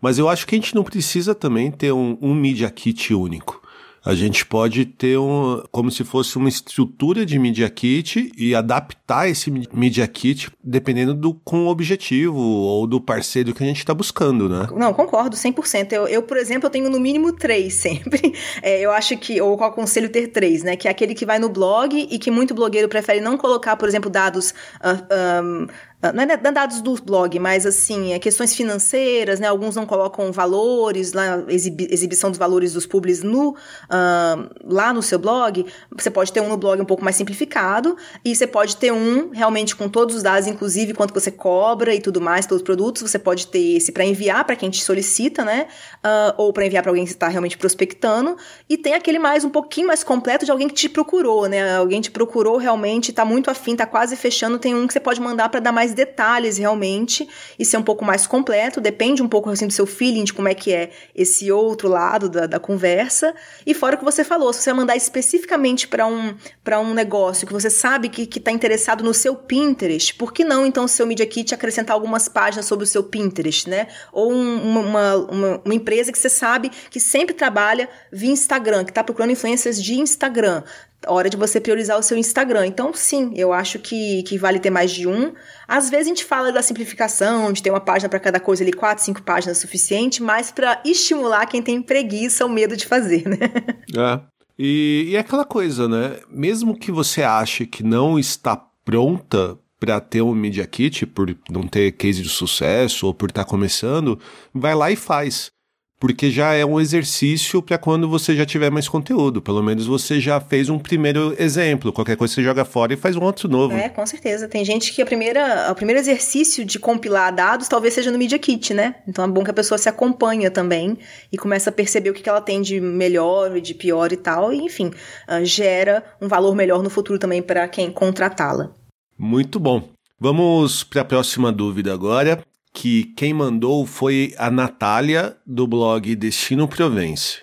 mas 0.02 0.18
eu 0.20 0.30
acho 0.30 0.46
que 0.46 0.56
a 0.56 0.58
gente 0.58 0.76
não 0.76 0.84
precisa 0.84 1.34
também 1.34 1.72
ter 1.72 1.92
um, 1.92 2.18
um 2.22 2.34
Media 2.34 2.70
Kit 2.70 3.14
único 3.14 3.62
a 4.08 4.16
gente 4.16 4.46
pode 4.46 4.86
ter 4.86 5.18
um, 5.18 5.62
como 5.70 5.92
se 5.92 6.02
fosse 6.06 6.38
uma 6.38 6.48
estrutura 6.48 7.26
de 7.26 7.38
Media 7.38 7.70
Kit 7.70 8.32
e 8.38 8.56
adaptar 8.56 9.30
esse 9.30 9.52
Media 9.74 10.08
Kit 10.08 10.50
dependendo 10.64 11.14
do 11.14 11.34
com 11.34 11.66
o 11.66 11.68
objetivo 11.68 12.40
ou 12.40 12.88
do 12.88 13.02
parceiro 13.02 13.54
que 13.54 13.62
a 13.62 13.68
gente 13.68 13.80
está 13.80 13.94
buscando, 13.94 14.48
né? 14.48 14.66
Não, 14.74 14.94
concordo, 14.94 15.36
100%. 15.36 15.92
Eu, 15.92 16.08
eu, 16.08 16.24
por 16.24 16.38
exemplo, 16.38 16.70
tenho 16.70 16.90
no 16.90 17.02
mínimo 17.02 17.34
três 17.34 17.74
sempre. 17.76 18.34
É, 18.62 18.80
eu 18.80 18.92
acho 18.92 19.18
que, 19.18 19.42
ou 19.42 19.58
qual 19.58 19.72
aconselho 19.72 20.10
ter 20.10 20.28
três, 20.28 20.64
né? 20.64 20.78
Que 20.78 20.88
é 20.88 20.92
aquele 20.92 21.14
que 21.14 21.26
vai 21.26 21.38
no 21.38 21.50
blog 21.50 22.08
e 22.10 22.18
que 22.18 22.32
muito 22.32 22.54
blogueiro 22.54 22.88
prefere 22.88 23.20
não 23.20 23.38
colocar, 23.38 23.76
por 23.76 23.90
exemplo, 23.90 24.10
dados 24.10 24.52
uh, 24.52 24.56
ah, 24.84 25.42
um, 25.44 25.68
ah, 25.68 25.74
não 26.00 26.24
é 26.24 26.38
dados 26.38 26.80
do 26.80 26.94
blog, 26.96 27.40
mas 27.40 27.66
assim, 27.66 28.14
é 28.14 28.20
questões 28.20 28.54
financeiras, 28.54 29.40
né? 29.40 29.48
Alguns 29.48 29.76
não 29.76 29.86
colocam 29.86 30.32
valores, 30.32 31.12
lá, 31.14 31.44
exibi 31.48 31.88
exibição 31.90 32.30
dos 32.30 32.38
valores 32.38 32.74
dos 32.74 32.86
publis 32.86 33.24
no, 33.24 33.50
uh, 33.50 34.50
lá 34.64 34.94
no 34.94 35.02
seu 35.02 35.18
blog. 35.18 35.66
Você 35.98 36.12
pode 36.12 36.32
ter 36.32 36.40
um 36.40 36.50
no 36.50 36.58
blog 36.58 36.80
um 36.80 36.86
pouco 36.86 37.04
mais 37.04 37.16
simplificado, 37.16 37.98
e 38.24 38.36
você 38.36 38.46
pode 38.46 38.78
ter 38.78 38.94
um 38.94 39.32
realmente 39.32 39.76
com 39.76 39.90
todos 39.90 40.16
os 40.16 40.24
dados, 40.24 40.48
inclusive 40.48 40.94
quanto 40.94 41.14
você 41.14 41.32
cobra 41.32 41.94
e 41.96 42.00
tudo 42.00 42.22
mais 42.22 42.46
pelos 42.46 42.62
produtos. 42.62 43.02
Você 43.02 43.18
pode 43.18 43.48
ter 43.48 43.78
esse 43.78 43.92
para 43.92 44.06
enviar 44.06 44.46
para 44.46 44.56
quem 44.56 44.70
te 44.70 44.84
solicita, 44.84 45.44
né? 45.44 45.68
Uh, 45.98 46.34
ou 46.38 46.54
para 46.54 46.66
enviar 46.66 46.84
para 46.84 46.92
alguém 46.92 47.06
que 47.06 47.12
está 47.12 47.28
realmente 47.28 47.58
prospectando. 47.58 48.38
E 48.70 48.78
tem 48.78 48.94
aquele 48.94 49.18
mais 49.18 49.44
um 49.44 49.50
pouquinho 49.50 49.88
mais 49.88 50.04
completo 50.04 50.46
de 50.46 50.52
alguém 50.52 50.68
que 50.68 50.76
te 50.76 50.88
procurou, 50.88 51.48
né? 51.48 51.76
Alguém 51.76 52.02
te 52.02 52.12
procurou 52.12 52.58
realmente, 52.58 53.10
está 53.10 53.26
muito 53.26 53.50
afim, 53.50 53.72
está 53.72 53.88
quase 53.88 54.16
fechando. 54.16 54.60
Tem 54.60 54.76
um 54.76 54.86
que 54.86 54.94
você 54.94 55.00
pode 55.00 55.20
mandar 55.20 55.50
para 55.50 55.60
dar 55.60 55.72
mais 55.72 55.97
detalhes 55.98 56.58
realmente 56.58 57.28
e 57.60 57.66
ser 57.66 57.78
um 57.78 57.84
pouco 57.84 58.06
mais 58.06 58.26
completo, 58.26 58.80
depende 58.80 59.22
um 59.22 59.28
pouco 59.28 59.50
assim 59.50 59.68
do 59.68 59.74
seu 59.74 59.86
feeling 59.86 60.24
de 60.24 60.32
como 60.32 60.48
é 60.48 60.54
que 60.54 60.72
é 60.72 60.92
esse 61.14 61.52
outro 61.52 61.90
lado 61.90 62.30
da, 62.30 62.46
da 62.46 62.60
conversa. 62.60 63.36
E 63.66 63.74
fora 63.74 63.96
o 63.96 64.00
que 64.00 64.06
você 64.06 64.24
falou, 64.24 64.54
se 64.54 64.62
você 64.62 64.72
mandar 64.72 64.96
especificamente 64.96 65.88
para 65.88 66.08
um, 66.08 66.36
um 66.82 66.94
negócio 66.94 67.46
que 67.46 67.54
você 67.54 67.70
sabe 67.70 68.08
que 68.08 68.38
está 68.38 68.52
interessado 68.52 69.04
no 69.04 69.14
seu 69.14 69.36
Pinterest, 69.36 70.14
por 70.14 70.32
que 70.32 70.44
não 70.44 70.66
então 70.66 70.86
o 70.86 70.88
seu 70.88 71.06
Media 71.06 71.26
Kit 71.26 71.54
acrescentar 71.54 71.96
algumas 71.96 72.30
páginas 72.30 72.66
sobre 72.66 72.84
o 72.84 72.88
seu 72.88 73.04
Pinterest, 73.04 73.68
né? 73.68 73.88
Ou 74.14 74.32
um, 74.32 74.80
uma, 74.80 75.16
uma, 75.16 75.62
uma, 75.66 75.74
empresa 75.74 76.12
que 76.12 76.20
você 76.20 76.30
sabe 76.30 76.70
que 76.90 77.00
sempre 77.00 77.34
trabalha 77.34 77.90
via 78.12 78.32
Instagram, 78.32 78.86
que 78.86 78.92
está 78.92 79.04
procurando 79.04 79.32
influências 79.32 79.82
de 79.82 79.96
Instagram 79.96 80.64
hora 81.06 81.30
de 81.30 81.38
você 81.38 81.60
priorizar 81.60 81.98
o 82.00 82.04
seu 82.04 82.18
Instagram. 82.18 82.66
Então, 82.66 82.92
sim, 82.94 83.32
eu 83.36 83.54
acho 83.54 83.80
que, 83.80 84.24
que 84.24 84.38
vale 84.38 84.60
ter 84.60 84.70
mais 84.70 84.92
de 84.92 85.08
um. 85.08 85.34
Às 85.68 85.90
vezes 85.90 86.08
a 86.08 86.10
gente 86.10 86.26
fala 86.26 86.52
da 86.52 86.62
simplificação, 86.62 87.52
de 87.52 87.62
ter 87.62 87.70
uma 87.70 87.80
página 87.80 88.10
para 88.10 88.20
cada 88.20 88.40
coisa 88.40 88.64
ali, 88.64 88.74
quatro, 88.74 89.04
cinco 89.04 89.22
páginas 89.22 89.58
é 89.58 89.62
suficiente, 89.62 90.24
mas 90.24 90.52
para 90.52 90.82
estimular 90.84 91.46
quem 91.46 91.62
tem 91.62 91.82
preguiça 91.82 92.44
ou 92.44 92.50
medo 92.50 92.76
de 92.76 92.86
fazer, 92.86 93.28
né? 93.28 93.38
É. 93.96 94.20
E, 94.60 95.10
e 95.10 95.16
é 95.16 95.20
aquela 95.20 95.46
coisa, 95.46 95.88
né? 95.88 96.18
Mesmo 96.30 96.78
que 96.78 96.92
você 96.92 97.22
ache 97.22 97.66
que 97.66 97.84
não 97.84 98.18
está 98.18 98.56
pronta 98.84 99.58
para 99.80 100.00
ter 100.00 100.22
um 100.22 100.34
Media 100.34 100.66
Kit, 100.66 101.06
por 101.06 101.36
não 101.50 101.68
ter 101.68 101.92
case 101.92 102.22
de 102.22 102.30
sucesso 102.30 103.08
ou 103.08 103.14
por 103.14 103.30
estar 103.30 103.44
tá 103.44 103.50
começando, 103.50 104.20
vai 104.54 104.74
lá 104.74 104.90
e 104.92 104.96
faz 104.96 105.52
porque 106.00 106.30
já 106.30 106.54
é 106.54 106.64
um 106.64 106.80
exercício 106.80 107.62
para 107.62 107.78
quando 107.78 108.08
você 108.08 108.36
já 108.36 108.46
tiver 108.46 108.70
mais 108.70 108.88
conteúdo. 108.88 109.42
Pelo 109.42 109.64
menos 109.64 109.88
você 109.88 110.20
já 110.20 110.40
fez 110.40 110.70
um 110.70 110.78
primeiro 110.78 111.36
exemplo. 111.40 111.92
Qualquer 111.92 112.16
coisa 112.16 112.34
você 112.34 112.44
joga 112.44 112.64
fora 112.64 112.94
e 112.94 112.98
faz 112.98 113.16
um 113.16 113.24
outro 113.24 113.50
novo. 113.50 113.76
É, 113.76 113.90
com 113.90 114.06
certeza. 114.06 114.48
Tem 114.48 114.64
gente 114.64 114.94
que 114.94 115.02
a 115.02 115.06
primeira, 115.06 115.72
o 115.72 115.76
primeiro 115.76 116.00
exercício 116.00 116.64
de 116.64 116.78
compilar 116.78 117.34
dados 117.34 117.68
talvez 117.68 117.96
seja 117.96 118.12
no 118.12 118.18
Media 118.18 118.38
Kit, 118.38 118.74
né? 118.74 118.96
Então 119.08 119.26
é 119.26 119.28
bom 119.28 119.44
que 119.44 119.50
a 119.50 119.54
pessoa 119.54 119.78
se 119.78 119.90
acompanha 119.90 120.52
também 120.52 120.98
e 121.32 121.38
começa 121.38 121.72
a 121.72 121.74
perceber 121.74 122.12
o 122.12 122.14
que 122.14 122.30
ela 122.30 122.42
tem 122.42 122.62
de 122.62 122.80
melhor 122.80 123.58
e 123.58 123.62
de 123.62 123.74
pior 123.74 124.12
e 124.12 124.18
tal. 124.18 124.54
E, 124.54 124.58
enfim, 124.58 124.92
uh, 125.28 125.44
gera 125.44 126.04
um 126.22 126.28
valor 126.28 126.56
melhor 126.56 126.84
no 126.84 126.90
futuro 126.92 127.18
também 127.18 127.42
para 127.42 127.68
quem 127.68 127.92
contratá-la. 127.92 128.72
Muito 129.18 129.60
bom. 129.60 129.90
Vamos 130.20 130.84
para 130.84 131.02
a 131.02 131.06
próxima 131.06 131.52
dúvida 131.52 131.92
agora 131.94 132.44
que 132.80 133.06
quem 133.16 133.34
mandou 133.34 133.88
foi 133.88 134.36
a 134.38 134.52
Natália, 134.52 135.36
do 135.44 135.66
blog 135.66 136.16
Destino 136.16 136.68
Provence. 136.68 137.40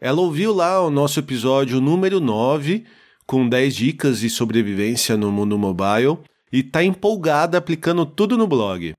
Ela 0.00 0.20
ouviu 0.20 0.54
lá 0.54 0.80
o 0.80 0.88
nosso 0.88 1.18
episódio 1.18 1.80
número 1.80 2.20
9, 2.20 2.84
com 3.26 3.48
10 3.48 3.74
dicas 3.74 4.20
de 4.20 4.30
sobrevivência 4.30 5.16
no 5.16 5.32
mundo 5.32 5.58
mobile, 5.58 6.18
e 6.52 6.60
está 6.60 6.84
empolgada 6.84 7.58
aplicando 7.58 8.06
tudo 8.06 8.38
no 8.38 8.46
blog. 8.46 8.94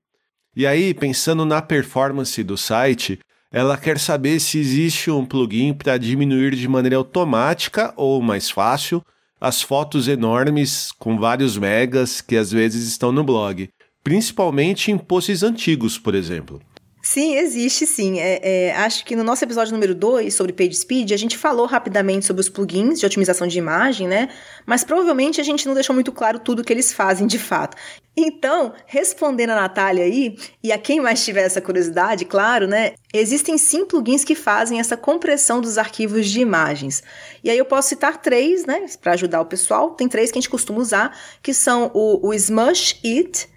E 0.54 0.66
aí, 0.66 0.92
pensando 0.92 1.46
na 1.46 1.62
performance 1.62 2.44
do 2.44 2.58
site, 2.58 3.18
ela 3.50 3.78
quer 3.78 3.98
saber 3.98 4.38
se 4.38 4.58
existe 4.58 5.10
um 5.10 5.24
plugin 5.24 5.72
para 5.72 5.96
diminuir 5.96 6.54
de 6.56 6.68
maneira 6.68 6.96
automática 6.96 7.94
ou 7.96 8.20
mais 8.20 8.50
fácil 8.50 9.02
as 9.40 9.62
fotos 9.62 10.08
enormes 10.08 10.92
com 10.98 11.18
vários 11.18 11.56
megas 11.56 12.20
que 12.20 12.36
às 12.36 12.52
vezes 12.52 12.86
estão 12.86 13.10
no 13.10 13.24
blog 13.24 13.70
principalmente 14.02 14.90
em 14.90 14.98
posts 14.98 15.42
antigos, 15.42 15.98
por 15.98 16.14
exemplo. 16.14 16.60
Sim, 17.02 17.36
existe 17.36 17.86
sim. 17.86 18.20
É, 18.20 18.40
é, 18.42 18.76
acho 18.76 19.06
que 19.06 19.16
no 19.16 19.24
nosso 19.24 19.42
episódio 19.42 19.72
número 19.72 19.94
2 19.94 20.34
sobre 20.34 20.52
PageSpeed, 20.52 21.14
a 21.14 21.16
gente 21.16 21.38
falou 21.38 21.64
rapidamente 21.64 22.26
sobre 22.26 22.40
os 22.40 22.48
plugins 22.48 23.00
de 23.00 23.06
otimização 23.06 23.46
de 23.46 23.58
imagem, 23.58 24.06
né? 24.06 24.28
Mas 24.66 24.84
provavelmente 24.84 25.40
a 25.40 25.44
gente 25.44 25.66
não 25.66 25.72
deixou 25.72 25.94
muito 25.94 26.12
claro 26.12 26.38
tudo 26.38 26.62
que 26.62 26.70
eles 26.70 26.92
fazem 26.92 27.26
de 27.26 27.38
fato. 27.38 27.74
Então, 28.14 28.74
respondendo 28.84 29.50
a 29.50 29.54
Natália 29.54 30.04
aí, 30.04 30.36
e 30.62 30.70
a 30.70 30.76
quem 30.76 31.00
mais 31.00 31.24
tiver 31.24 31.42
essa 31.42 31.60
curiosidade, 31.60 32.26
claro, 32.26 32.68
né? 32.68 32.92
Existem 33.14 33.56
sim 33.56 33.86
plugins 33.86 34.22
que 34.22 34.34
fazem 34.34 34.78
essa 34.78 34.96
compressão 34.96 35.62
dos 35.62 35.78
arquivos 35.78 36.28
de 36.28 36.40
imagens. 36.40 37.02
E 37.42 37.48
aí 37.48 37.56
eu 37.56 37.64
posso 37.64 37.88
citar 37.88 38.20
três, 38.20 38.66
né? 38.66 38.84
Para 39.00 39.14
ajudar 39.14 39.40
o 39.40 39.46
pessoal. 39.46 39.92
Tem 39.92 40.06
três 40.06 40.30
que 40.30 40.36
a 40.38 40.40
gente 40.40 40.50
costuma 40.50 40.80
usar, 40.80 41.18
que 41.42 41.54
são 41.54 41.90
o, 41.94 42.28
o 42.28 42.34
Smush 42.34 43.00
It 43.02 43.48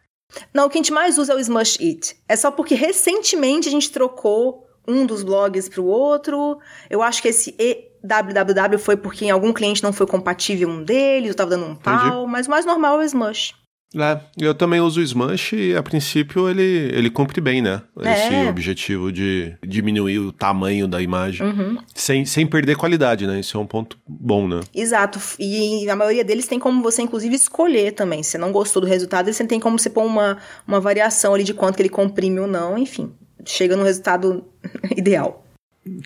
Não, 0.53 0.67
o 0.67 0.71
que 0.71 0.79
a 0.79 0.81
gente 0.81 0.93
mais 0.93 1.19
usa 1.19 1.33
é 1.33 1.37
o 1.37 1.39
Smush 1.39 1.79
It. 1.81 2.17
É 2.29 2.37
só 2.37 2.51
porque 2.51 2.75
recentemente 2.75 3.69
a 3.69 3.71
gente 3.71 3.91
trocou 3.91 4.67
um 4.87 5.05
dos 5.05 5.23
blogs 5.23 5.69
para 5.69 5.81
o 5.81 5.87
outro. 5.87 6.59
Eu 6.89 7.03
acho 7.03 7.21
que 7.21 7.29
esse 7.29 7.55
www 8.03 8.79
foi 8.79 8.97
porque 8.97 9.27
em 9.27 9.31
algum 9.31 9.53
cliente 9.53 9.83
não 9.83 9.93
foi 9.93 10.07
compatível 10.07 10.69
um 10.69 10.83
deles, 10.83 11.31
eu 11.31 11.35
tava 11.35 11.51
dando 11.51 11.67
um 11.67 11.75
pau, 11.75 12.07
Entendi. 12.07 12.27
mas 12.33 12.47
o 12.47 12.51
mais 12.51 12.65
normal 12.65 13.01
é 13.01 13.05
o 13.05 13.07
Smush. 13.07 13.55
É, 13.97 14.21
eu 14.39 14.55
também 14.55 14.81
uso 14.81 15.01
o 15.01 15.03
Smush 15.03 15.55
e 15.55 15.75
a 15.75 15.83
princípio 15.83 16.49
ele, 16.49 16.91
ele 16.93 17.09
cumpre 17.09 17.41
bem, 17.41 17.63
né? 17.63 17.81
Esse 18.01 18.35
é. 18.35 18.49
objetivo 18.49 19.11
de 19.11 19.55
diminuir 19.67 20.19
o 20.19 20.31
tamanho 20.31 20.87
da 20.87 21.01
imagem 21.01 21.47
uhum. 21.47 21.79
sem, 21.95 22.27
sem 22.27 22.47
perder 22.47 22.77
qualidade, 22.77 23.27
né? 23.27 23.41
Isso 23.41 23.57
é 23.57 23.61
um 23.61 23.67
ponto 23.67 23.99
bom, 24.07 24.47
né? 24.47 24.61
Exato. 24.75 25.19
E 25.39 25.89
a 25.89 25.97
maioria 25.97 26.23
deles 26.23 26.47
tem 26.47 26.59
como 26.59 26.83
você, 26.83 27.01
inclusive, 27.01 27.35
escolher 27.35 27.93
também. 27.93 28.23
Se 28.23 28.33
você 28.33 28.39
não 28.39 28.53
gostou 28.53 28.83
do 28.83 28.89
resultado, 28.89 29.33
você 29.33 29.45
tem 29.47 29.59
como 29.59 29.79
você 29.79 29.89
pôr 29.89 30.05
uma, 30.05 30.37
uma 30.67 30.81
variação 30.81 31.33
ali 31.33 31.45
de 31.45 31.55
quanto 31.55 31.77
que 31.77 31.83
ele 31.83 31.89
comprime 31.89 32.41
ou 32.41 32.47
não, 32.47 32.77
enfim. 32.77 33.11
Chega 33.47 33.75
no 33.75 33.85
resultado 33.85 34.45
ideal. 34.95 35.47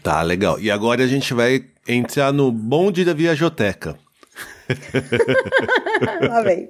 Tá, 0.03 0.23
legal. 0.23 0.61
E 0.61 0.71
agora 0.71 1.03
a 1.03 1.09
gente 1.09 1.35
vai 1.35 1.65
entrar 1.89 2.33
no 2.33 2.53
bonde 2.53 3.05
da 3.05 3.13
Viajoteca. 3.13 3.99
Lá 6.29 6.43
vem. 6.43 6.69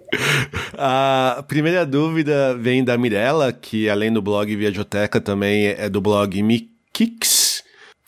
A 0.76 1.44
primeira 1.46 1.84
dúvida 1.84 2.56
vem 2.56 2.84
da 2.84 2.96
Mirella, 2.98 3.52
que 3.52 3.88
além 3.88 4.12
do 4.12 4.22
blog 4.22 4.54
Viajoteca 4.54 5.20
também 5.20 5.68
é 5.68 5.88
do 5.88 6.00
blog 6.00 6.42
Mikix. 6.42 7.62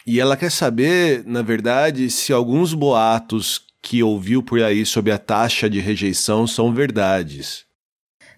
E 0.07 0.21
ela 0.21 0.37
quer 0.37 0.51
saber, 0.51 1.23
na 1.25 1.43
verdade, 1.43 2.11
se 2.11 2.33
alguns 2.33 2.75
boatos 2.75 3.63
que 3.81 4.03
ouviu 4.03 4.43
por 4.43 4.63
aí 4.63 4.85
sobre 4.85 5.13
a 5.13 5.19
taxa 5.19 5.69
de 5.69 5.81
rejeição 5.81 6.47
são 6.47 6.73
verdades. 6.73 7.65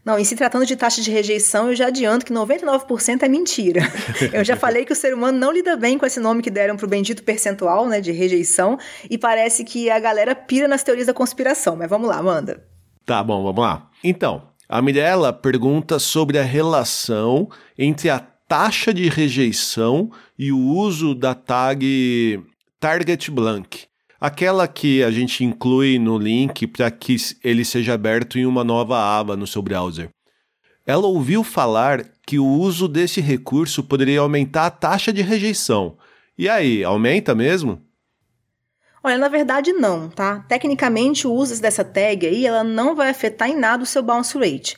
Não, 0.07 0.17
em 0.17 0.23
se 0.23 0.37
tratando 0.37 0.65
de 0.65 0.77
taxa 0.77 1.03
de 1.03 1.11
rejeição, 1.11 1.71
eu 1.71 1.75
já 1.75 1.89
adianto 1.89 2.25
que 2.25 2.33
99% 2.33 3.25
é 3.25 3.29
mentira. 3.29 3.81
eu 4.33 4.45
já 4.45 4.55
falei 4.55 4.85
que 4.85 4.93
o 4.93 4.97
ser 4.97 5.13
humano 5.13 5.37
não 5.37 5.51
lida 5.51 5.77
bem 5.77 5.99
com 5.99 6.07
esse 6.07 6.21
nome 6.21 6.43
que 6.43 6.51
deram 6.51 6.77
pro 6.77 6.87
bendito 6.87 7.25
percentual, 7.25 7.89
né, 7.89 8.01
de 8.01 8.13
rejeição, 8.13 8.79
e 9.11 9.19
parece 9.19 9.65
que 9.65 9.91
a 9.91 9.99
galera 9.99 10.33
pira 10.33 10.69
nas 10.69 10.85
teorias 10.85 11.09
da 11.09 11.13
conspiração. 11.13 11.75
Mas 11.75 11.91
vamos 11.91 12.09
lá, 12.09 12.23
manda. 12.23 12.65
Tá 13.05 13.21
bom, 13.21 13.43
vamos 13.43 13.61
lá. 13.61 13.91
Então, 14.05 14.45
a 14.69 14.81
Mirella 14.81 15.33
pergunta 15.33 15.99
sobre 15.99 16.39
a 16.39 16.45
relação 16.45 17.49
entre 17.77 18.09
a 18.09 18.21
taxa 18.21 18.95
de 18.95 19.09
rejeição 19.09 20.09
e 20.39 20.53
o 20.53 20.59
uso 20.59 21.17
da 21.17 21.35
tag 21.35 22.41
Target 22.79 23.29
Blank 23.33 23.89
aquela 24.21 24.67
que 24.67 25.03
a 25.03 25.11
gente 25.11 25.45
inclui 25.45 25.99
no 25.99 26.19
link 26.19 26.67
para 26.67 26.91
que 26.91 27.17
ele 27.43 27.65
seja 27.65 27.95
aberto 27.95 28.39
em 28.39 28.47
uma 28.47 28.65
nova 28.65 28.99
aba 28.99 29.37
no 29.37 29.47
seu 29.47 29.63
browser. 29.63 30.09
Ela 30.87 31.07
ouviu 31.07 31.43
falar 31.43 32.05
que 32.27 32.39
o 32.39 32.47
uso 32.47 32.87
desse 32.87 33.21
recurso 33.21 33.83
poderia 33.83 34.21
aumentar 34.21 34.67
a 34.67 34.71
taxa 34.71 35.13
de 35.13 35.21
rejeição. 35.21 35.99
E 36.39 36.49
aí, 36.49 36.85
aumenta 36.85 37.35
mesmo? 37.35 37.83
Olha, 39.03 39.19
na 39.19 39.29
verdade 39.29 39.73
não, 39.73 40.09
tá? 40.09 40.41
Tecnicamente 40.49 41.27
o 41.27 41.33
uso 41.33 41.61
dessa 41.61 41.85
tag 41.85 42.27
aí, 42.27 42.47
ela 42.47 42.65
não 42.65 42.95
vai 42.95 43.09
afetar 43.09 43.49
em 43.49 43.57
nada 43.57 43.83
o 43.83 43.87
seu 43.87 44.03
bounce 44.03 44.37
rate. 44.39 44.77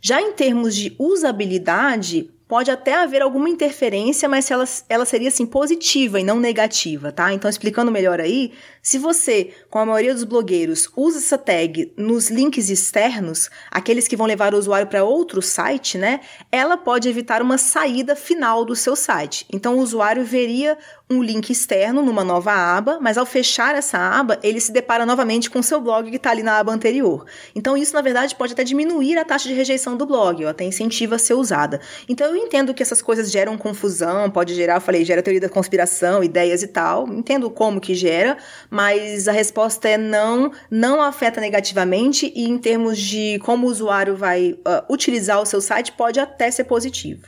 Já 0.00 0.20
em 0.20 0.32
termos 0.32 0.74
de 0.76 0.94
usabilidade, 0.98 2.30
pode 2.48 2.70
até 2.70 2.94
haver 2.94 3.20
alguma 3.20 3.48
interferência, 3.48 4.28
mas 4.28 4.50
ela, 4.50 4.64
ela 4.88 5.04
seria 5.04 5.28
assim 5.28 5.44
positiva 5.44 6.18
e 6.18 6.24
não 6.24 6.40
negativa, 6.40 7.12
tá? 7.12 7.32
Então, 7.32 7.48
explicando 7.48 7.92
melhor 7.92 8.20
aí, 8.20 8.52
se 8.82 8.96
você, 8.96 9.50
com 9.68 9.78
a 9.78 9.84
maioria 9.84 10.14
dos 10.14 10.24
blogueiros, 10.24 10.88
usa 10.96 11.18
essa 11.18 11.36
tag 11.36 11.92
nos 11.94 12.30
links 12.30 12.70
externos, 12.70 13.50
aqueles 13.70 14.08
que 14.08 14.16
vão 14.16 14.26
levar 14.26 14.54
o 14.54 14.58
usuário 14.58 14.86
para 14.86 15.04
outro 15.04 15.42
site, 15.42 15.98
né? 15.98 16.20
Ela 16.50 16.78
pode 16.78 17.06
evitar 17.06 17.42
uma 17.42 17.58
saída 17.58 18.16
final 18.16 18.64
do 18.64 18.74
seu 18.74 18.96
site. 18.96 19.44
Então, 19.52 19.76
o 19.76 19.80
usuário 19.80 20.24
veria 20.24 20.78
um 21.10 21.22
link 21.22 21.50
externo 21.50 22.02
numa 22.02 22.22
nova 22.22 22.52
aba, 22.52 22.98
mas 23.00 23.18
ao 23.18 23.26
fechar 23.26 23.74
essa 23.74 23.98
aba, 23.98 24.38
ele 24.42 24.60
se 24.60 24.72
depara 24.72 25.04
novamente 25.04 25.50
com 25.50 25.58
o 25.58 25.62
seu 25.62 25.80
blog 25.80 26.10
que 26.10 26.16
está 26.16 26.30
ali 26.30 26.42
na 26.42 26.58
aba 26.58 26.72
anterior. 26.72 27.26
Então, 27.54 27.76
isso, 27.76 27.94
na 27.94 28.00
verdade, 28.00 28.34
pode 28.34 28.52
até 28.52 28.64
diminuir 28.64 29.18
a 29.18 29.24
taxa 29.24 29.48
de 29.48 29.54
rejeição 29.54 29.96
do 29.96 30.06
blog, 30.06 30.44
ou 30.44 30.50
até 30.50 30.64
incentiva 30.64 31.16
a 31.16 31.18
ser 31.18 31.34
usada. 31.34 31.80
Então, 32.08 32.26
eu 32.26 32.37
entendo 32.38 32.72
que 32.72 32.82
essas 32.82 33.02
coisas 33.02 33.30
geram 33.30 33.58
confusão, 33.58 34.30
pode 34.30 34.54
gerar, 34.54 34.76
eu 34.76 34.80
falei, 34.80 35.04
gera 35.04 35.22
teoria 35.22 35.40
da 35.40 35.48
conspiração, 35.48 36.22
ideias 36.22 36.62
e 36.62 36.68
tal, 36.68 37.08
entendo 37.08 37.50
como 37.50 37.80
que 37.80 37.94
gera, 37.94 38.38
mas 38.70 39.28
a 39.28 39.32
resposta 39.32 39.88
é 39.88 39.98
não, 39.98 40.52
não 40.70 41.02
afeta 41.02 41.40
negativamente 41.40 42.32
e 42.34 42.48
em 42.48 42.58
termos 42.58 42.98
de 42.98 43.38
como 43.40 43.66
o 43.66 43.70
usuário 43.70 44.16
vai 44.16 44.52
uh, 44.52 44.92
utilizar 44.92 45.40
o 45.40 45.46
seu 45.46 45.60
site, 45.60 45.92
pode 45.92 46.18
até 46.18 46.50
ser 46.50 46.64
positivo. 46.64 47.26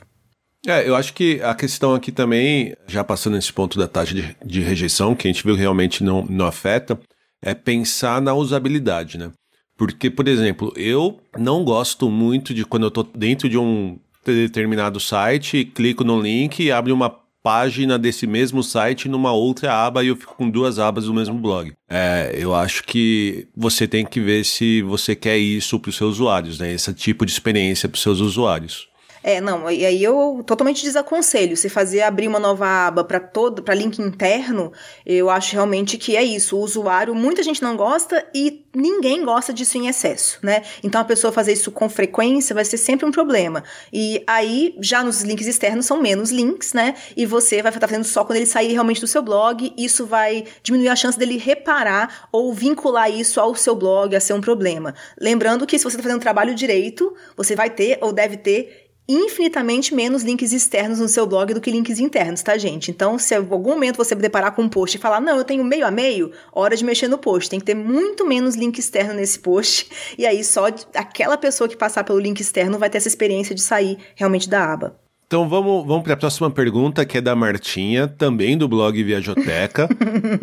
É, 0.67 0.87
eu 0.87 0.95
acho 0.95 1.13
que 1.13 1.41
a 1.41 1.55
questão 1.55 1.95
aqui 1.95 2.11
também, 2.11 2.75
já 2.87 3.03
passando 3.03 3.35
nesse 3.35 3.51
ponto 3.51 3.79
da 3.79 3.87
taxa 3.87 4.13
de, 4.13 4.35
de 4.45 4.61
rejeição, 4.61 5.15
que 5.15 5.27
a 5.27 5.31
gente 5.31 5.43
viu 5.43 5.55
realmente 5.55 6.03
não, 6.03 6.23
não 6.29 6.45
afeta, 6.45 6.99
é 7.41 7.55
pensar 7.55 8.21
na 8.21 8.33
usabilidade, 8.33 9.17
né? 9.17 9.31
Porque, 9.75 10.11
por 10.11 10.27
exemplo, 10.27 10.71
eu 10.75 11.19
não 11.35 11.63
gosto 11.63 12.11
muito 12.11 12.53
de 12.53 12.63
quando 12.63 12.83
eu 12.83 12.89
estou 12.89 13.03
dentro 13.03 13.49
de 13.49 13.57
um 13.57 13.97
determinado 14.23 14.99
site, 14.99 15.65
clico 15.65 16.03
no 16.03 16.19
link 16.19 16.63
e 16.63 16.71
abre 16.71 16.91
uma 16.91 17.21
página 17.43 17.97
desse 17.97 18.27
mesmo 18.27 18.63
site 18.63 19.09
numa 19.09 19.31
outra 19.31 19.73
aba 19.73 20.03
e 20.03 20.07
eu 20.07 20.15
fico 20.15 20.35
com 20.35 20.49
duas 20.49 20.77
abas 20.77 21.05
do 21.05 21.13
mesmo 21.13 21.35
blog. 21.39 21.71
É, 21.89 22.31
eu 22.37 22.53
acho 22.53 22.83
que 22.83 23.47
você 23.55 23.87
tem 23.87 24.05
que 24.05 24.19
ver 24.19 24.45
se 24.45 24.81
você 24.83 25.15
quer 25.15 25.37
isso 25.37 25.79
para 25.79 25.89
os 25.89 25.95
seus 25.95 26.15
usuários, 26.15 26.59
né? 26.59 26.71
Esse 26.71 26.93
tipo 26.93 27.25
de 27.25 27.31
experiência 27.31 27.89
para 27.89 27.95
os 27.95 28.01
seus 28.01 28.19
usuários. 28.19 28.90
É, 29.23 29.39
não, 29.39 29.69
e 29.69 29.85
aí 29.85 30.03
eu 30.03 30.43
totalmente 30.45 30.81
desaconselho. 30.81 31.55
Se 31.55 31.69
fazer 31.69 32.01
abrir 32.01 32.27
uma 32.27 32.39
nova 32.39 32.87
aba 32.87 33.03
para 33.03 33.19
todo, 33.19 33.61
para 33.61 33.75
link 33.75 33.99
interno, 33.99 34.71
eu 35.05 35.29
acho 35.29 35.53
realmente 35.53 35.97
que 35.97 36.15
é 36.15 36.23
isso. 36.23 36.57
O 36.57 36.61
usuário, 36.61 37.13
muita 37.13 37.43
gente 37.43 37.61
não 37.61 37.77
gosta 37.77 38.25
e 38.33 38.65
ninguém 38.73 39.23
gosta 39.23 39.53
disso 39.53 39.77
em 39.77 39.87
excesso, 39.87 40.39
né? 40.41 40.63
Então 40.83 40.99
a 40.99 41.03
pessoa 41.03 41.31
fazer 41.31 41.53
isso 41.53 41.71
com 41.71 41.89
frequência 41.89 42.55
vai 42.55 42.65
ser 42.65 42.77
sempre 42.77 43.05
um 43.05 43.11
problema. 43.11 43.63
E 43.93 44.23
aí, 44.25 44.75
já 44.79 45.03
nos 45.03 45.21
links 45.21 45.45
externos 45.45 45.85
são 45.85 46.01
menos 46.01 46.31
links, 46.31 46.73
né? 46.73 46.95
E 47.15 47.25
você 47.25 47.61
vai 47.61 47.71
estar 47.71 47.87
fazendo 47.87 48.05
só 48.05 48.23
quando 48.23 48.37
ele 48.37 48.45
sair 48.45 48.73
realmente 48.73 49.01
do 49.01 49.07
seu 49.07 49.21
blog, 49.21 49.73
isso 49.77 50.05
vai 50.05 50.45
diminuir 50.63 50.89
a 50.89 50.95
chance 50.95 51.17
dele 51.17 51.37
reparar 51.37 52.27
ou 52.31 52.53
vincular 52.53 53.11
isso 53.11 53.39
ao 53.39 53.53
seu 53.55 53.75
blog 53.75 54.15
a 54.15 54.19
ser 54.19 54.33
um 54.33 54.41
problema. 54.41 54.95
Lembrando 55.19 55.67
que 55.67 55.77
se 55.77 55.83
você 55.83 55.95
está 55.95 56.03
fazendo 56.03 56.19
o 56.19 56.23
trabalho 56.23 56.55
direito, 56.55 57.13
você 57.35 57.55
vai 57.55 57.69
ter 57.69 57.99
ou 58.01 58.11
deve 58.11 58.37
ter 58.37 58.80
infinitamente 59.13 59.93
menos 59.93 60.23
links 60.23 60.51
externos 60.51 60.99
no 60.99 61.07
seu 61.07 61.25
blog 61.25 61.53
do 61.53 61.61
que 61.61 61.71
links 61.71 61.99
internos, 61.99 62.41
tá, 62.41 62.57
gente? 62.57 62.91
Então, 62.91 63.17
se 63.17 63.33
em 63.33 63.37
algum 63.37 63.71
momento 63.71 63.97
você 63.97 64.15
deparar 64.15 64.53
com 64.53 64.63
um 64.63 64.69
post 64.69 64.97
e 64.97 64.99
falar, 64.99 65.19
não, 65.19 65.37
eu 65.37 65.43
tenho 65.43 65.63
meio 65.63 65.85
a 65.85 65.91
meio, 65.91 66.31
hora 66.51 66.75
de 66.75 66.83
mexer 66.83 67.07
no 67.07 67.17
post. 67.17 67.49
Tem 67.49 67.59
que 67.59 67.65
ter 67.65 67.75
muito 67.75 68.25
menos 68.25 68.55
link 68.55 68.77
externo 68.77 69.13
nesse 69.13 69.39
post. 69.39 69.89
E 70.17 70.25
aí, 70.25 70.43
só 70.43 70.67
aquela 70.95 71.37
pessoa 71.37 71.67
que 71.67 71.75
passar 71.75 72.03
pelo 72.03 72.19
link 72.19 72.39
externo 72.39 72.77
vai 72.77 72.89
ter 72.89 72.97
essa 72.97 73.07
experiência 73.07 73.55
de 73.55 73.61
sair 73.61 73.97
realmente 74.15 74.49
da 74.49 74.73
aba. 74.73 74.99
Então 75.31 75.47
vamos, 75.47 75.87
vamos 75.87 76.03
para 76.03 76.15
a 76.15 76.17
próxima 76.17 76.51
pergunta, 76.51 77.05
que 77.05 77.17
é 77.17 77.21
da 77.21 77.33
Martinha, 77.33 78.05
também 78.05 78.57
do 78.57 78.67
blog 78.67 79.01
Viajoteca. 79.01 79.87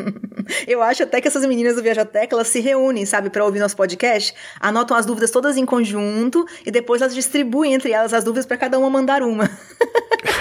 Eu 0.66 0.82
acho 0.82 1.02
até 1.02 1.20
que 1.20 1.28
essas 1.28 1.44
meninas 1.44 1.76
do 1.76 1.82
Viajoteca, 1.82 2.34
elas 2.34 2.48
se 2.48 2.58
reúnem, 2.58 3.04
sabe, 3.04 3.28
para 3.28 3.44
ouvir 3.44 3.58
nosso 3.58 3.76
podcast, 3.76 4.32
anotam 4.58 4.96
as 4.96 5.04
dúvidas 5.04 5.30
todas 5.30 5.58
em 5.58 5.66
conjunto 5.66 6.46
e 6.64 6.70
depois 6.70 7.02
elas 7.02 7.14
distribuem 7.14 7.74
entre 7.74 7.92
elas 7.92 8.14
as 8.14 8.24
dúvidas 8.24 8.46
para 8.46 8.56
cada 8.56 8.78
uma 8.78 8.88
mandar 8.88 9.22
uma. 9.22 9.50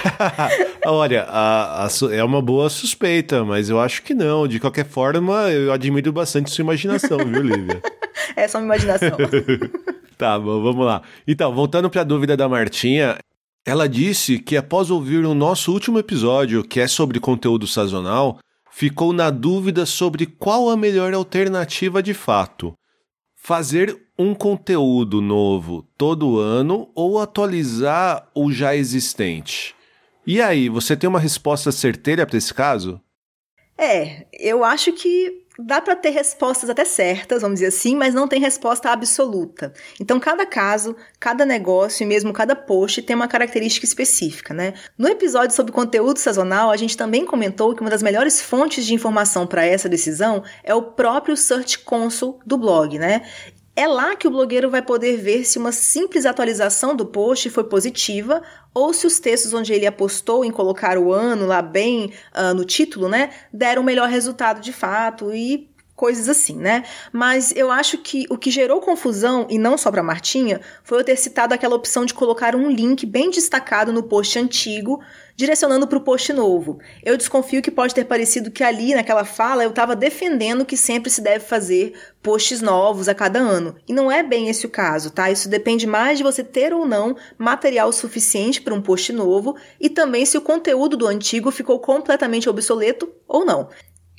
Olha, 0.87 1.23
a, 1.23 1.85
a, 1.85 1.89
é 2.13 2.23
uma 2.23 2.41
boa 2.41 2.69
suspeita, 2.69 3.43
mas 3.43 3.69
eu 3.69 3.81
acho 3.81 4.01
que 4.01 4.13
não. 4.13 4.47
De 4.47 4.61
qualquer 4.61 4.85
forma, 4.85 5.51
eu 5.51 5.73
admiro 5.73 6.13
bastante 6.13 6.51
sua 6.51 6.61
imaginação, 6.61 7.17
viu, 7.17 7.41
Lívia? 7.41 7.81
é 8.33 8.47
só 8.47 8.59
uma 8.59 8.75
imaginação. 8.77 9.17
tá 10.17 10.39
bom, 10.39 10.63
vamos 10.63 10.85
lá. 10.85 11.01
Então, 11.27 11.53
voltando 11.53 11.89
para 11.89 11.99
a 11.99 12.05
dúvida 12.05 12.37
da 12.37 12.47
Martinha, 12.47 13.17
ela 13.67 13.89
disse 13.89 14.39
que 14.39 14.55
após 14.55 14.89
ouvir 14.89 15.25
o 15.25 15.33
nosso 15.33 15.73
último 15.73 15.99
episódio, 15.99 16.63
que 16.63 16.79
é 16.79 16.87
sobre 16.87 17.19
conteúdo 17.19 17.67
sazonal, 17.67 18.39
ficou 18.71 19.11
na 19.11 19.29
dúvida 19.29 19.85
sobre 19.85 20.25
qual 20.25 20.69
a 20.69 20.77
melhor 20.77 21.13
alternativa 21.13 22.01
de 22.01 22.13
fato. 22.13 22.73
Fazer 23.35 24.07
um 24.17 24.33
conteúdo 24.33 25.19
novo 25.19 25.85
todo 25.97 26.39
ano 26.39 26.89
ou 26.95 27.19
atualizar 27.19 28.29
o 28.33 28.53
já 28.53 28.73
existente? 28.73 29.75
E 30.25 30.41
aí, 30.41 30.69
você 30.69 30.95
tem 30.95 31.09
uma 31.09 31.19
resposta 31.19 31.69
certeira 31.69 32.25
para 32.25 32.37
esse 32.37 32.53
caso? 32.53 33.01
É, 33.77 34.27
eu 34.31 34.63
acho 34.63 34.93
que 34.93 35.45
dá 35.59 35.81
para 35.81 35.95
ter 35.95 36.09
respostas 36.09 36.69
até 36.69 36.85
certas, 36.85 37.41
vamos 37.41 37.55
dizer 37.55 37.67
assim, 37.67 37.95
mas 37.95 38.13
não 38.13 38.27
tem 38.27 38.39
resposta 38.39 38.89
absoluta. 38.89 39.73
Então, 39.99 40.19
cada 40.19 40.45
caso, 40.45 40.95
cada 41.19 41.45
negócio 41.45 42.03
e 42.03 42.07
mesmo 42.07 42.31
cada 42.33 42.55
post 42.55 43.01
tem 43.01 43.15
uma 43.15 43.27
característica 43.27 43.85
específica, 43.85 44.53
né? 44.53 44.73
No 44.97 45.07
episódio 45.07 45.55
sobre 45.55 45.71
conteúdo 45.71 46.17
sazonal, 46.17 46.69
a 46.69 46.77
gente 46.77 46.95
também 46.95 47.25
comentou 47.25 47.75
que 47.75 47.81
uma 47.81 47.89
das 47.89 48.03
melhores 48.03 48.41
fontes 48.41 48.85
de 48.85 48.93
informação 48.93 49.47
para 49.47 49.65
essa 49.65 49.89
decisão 49.89 50.43
é 50.63 50.73
o 50.73 50.81
próprio 50.81 51.35
Search 51.35 51.79
Console 51.79 52.37
do 52.45 52.57
blog, 52.57 52.97
né? 52.99 53.23
É 53.79 53.85
lá 53.85 54.15
que 54.15 54.27
o 54.27 54.31
blogueiro 54.31 54.71
vai 54.71 54.81
poder 54.81 55.17
ver 55.17 55.45
se 55.45 55.59
uma 55.59 55.71
simples 55.71 56.25
atualização 56.25 56.95
do 56.95 57.05
post 57.05 57.47
foi 57.51 57.63
positiva 57.63 58.41
ou 58.73 58.91
se 58.91 59.05
os 59.05 59.19
textos 59.19 59.53
onde 59.53 59.71
ele 59.71 59.85
apostou 59.85 60.43
em 60.43 60.49
colocar 60.49 60.97
o 60.97 61.13
ano 61.13 61.45
lá 61.45 61.61
bem 61.61 62.11
uh, 62.35 62.55
no 62.55 62.65
título, 62.65 63.07
né, 63.07 63.29
deram 63.53 63.83
melhor 63.83 64.09
resultado 64.09 64.61
de 64.61 64.73
fato 64.73 65.31
e 65.31 65.69
coisas 65.97 66.29
assim, 66.29 66.55
né? 66.55 66.83
Mas 67.11 67.51
eu 67.55 67.71
acho 67.71 67.97
que 67.97 68.27
o 68.29 68.37
que 68.37 68.51
gerou 68.51 68.79
confusão, 68.79 69.47
e 69.49 69.57
não 69.57 69.75
só 69.77 69.91
para 69.91 70.03
Martinha, 70.03 70.61
foi 70.83 70.99
eu 70.99 71.03
ter 71.03 71.17
citado 71.17 71.55
aquela 71.55 71.75
opção 71.75 72.05
de 72.05 72.13
colocar 72.13 72.55
um 72.55 72.69
link 72.69 73.03
bem 73.03 73.31
destacado 73.31 73.91
no 73.91 74.03
post 74.03 74.37
antigo, 74.37 75.01
direcionando 75.35 75.87
para 75.87 75.97
o 75.97 76.01
post 76.01 76.31
novo. 76.31 76.79
Eu 77.03 77.17
desconfio 77.17 77.63
que 77.63 77.71
pode 77.71 77.95
ter 77.95 78.05
parecido 78.05 78.51
que 78.51 78.63
ali, 78.63 78.93
naquela 78.93 79.25
fala, 79.25 79.63
eu 79.63 79.71
estava 79.71 79.95
defendendo 79.95 80.65
que 80.65 80.77
sempre 80.77 81.09
se 81.09 81.19
deve 81.19 81.43
fazer 81.43 81.93
posts 82.21 82.61
novos 82.61 83.09
a 83.09 83.15
cada 83.15 83.39
ano. 83.39 83.75
E 83.87 83.93
não 83.93 84.11
é 84.11 84.21
bem 84.21 84.49
esse 84.49 84.67
o 84.67 84.69
caso, 84.69 85.09
tá? 85.09 85.31
Isso 85.31 85.49
depende 85.49 85.87
mais 85.87 86.19
de 86.19 86.23
você 86.23 86.43
ter 86.43 86.73
ou 86.73 86.85
não 86.85 87.15
material 87.39 87.91
suficiente 87.91 88.61
para 88.61 88.73
um 88.73 88.81
post 88.81 89.11
novo 89.11 89.55
e 89.81 89.89
também 89.89 90.27
se 90.27 90.37
o 90.37 90.41
conteúdo 90.41 90.95
do 90.95 91.07
antigo 91.07 91.49
ficou 91.49 91.79
completamente 91.79 92.47
obsoleto 92.47 93.11
ou 93.27 93.43
não. 93.43 93.69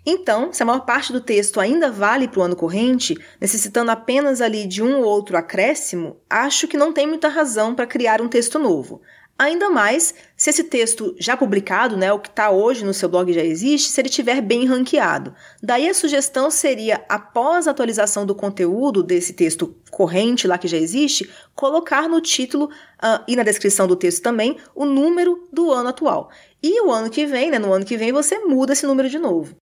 Então, 0.07 0.53
se 0.53 0.63
a 0.63 0.67
maior 0.67 0.87
parte 0.87 1.13
do 1.13 1.21
texto 1.21 1.61
ainda 1.61 1.91
vale 1.91 2.29
para 2.29 2.41
o 2.41 2.43
ano 2.43 2.57
corrente, 2.57 3.17
necessitando 3.41 3.91
apenas 3.91 4.41
ali 4.41 4.67
de 4.67 4.83
um 4.83 5.01
ou 5.01 5.05
outro 5.05 5.37
acréscimo, 5.37 6.17
acho 6.31 6.67
que 6.67 6.77
não 6.77 6.93
tem 6.93 7.07
muita 7.07 7.29
razão 7.29 7.75
para 7.75 7.87
criar 7.87 8.21
um 8.23 8.29
texto 8.29 8.59
novo. 8.59 9.03
Ainda 9.39 9.71
mais 9.71 10.15
se 10.37 10.51
esse 10.51 10.65
texto 10.65 11.15
já 11.17 11.37
publicado, 11.37 11.97
né, 11.97 12.13
o 12.13 12.19
que 12.19 12.29
está 12.29 12.51
hoje 12.51 12.85
no 12.85 12.93
seu 12.93 13.09
blog 13.09 13.33
já 13.33 13.43
existe, 13.43 13.89
se 13.89 14.01
ele 14.01 14.09
estiver 14.09 14.41
bem 14.41 14.67
ranqueado. 14.67 15.33
Daí 15.63 15.89
a 15.89 15.95
sugestão 15.95 16.51
seria, 16.51 17.05
após 17.09 17.69
a 17.69 17.71
atualização 17.71 18.27
do 18.27 18.35
conteúdo 18.35 19.01
desse 19.01 19.33
texto 19.33 19.77
corrente 19.93 20.49
lá 20.49 20.59
que 20.59 20.67
já 20.67 20.77
existe, 20.77 21.31
colocar 21.55 22.09
no 22.09 22.21
título 22.21 22.65
uh, 22.65 23.23
e 23.29 23.37
na 23.37 23.45
descrição 23.45 23.87
do 23.87 23.95
texto 23.95 24.23
também 24.23 24.57
o 24.75 24.85
número 24.85 25.47
do 25.53 25.71
ano 25.73 25.91
atual. 25.91 26.31
E 26.61 26.81
o 26.85 26.91
ano 26.91 27.09
que 27.09 27.25
vem, 27.25 27.49
né, 27.49 27.61
no 27.61 27.73
ano 27.73 27.85
que 27.85 27.97
vem, 27.97 28.11
você 28.11 28.41
muda 28.41 28.73
esse 28.73 28.87
número 28.87 29.09
de 29.09 29.21
novo. 29.21 29.55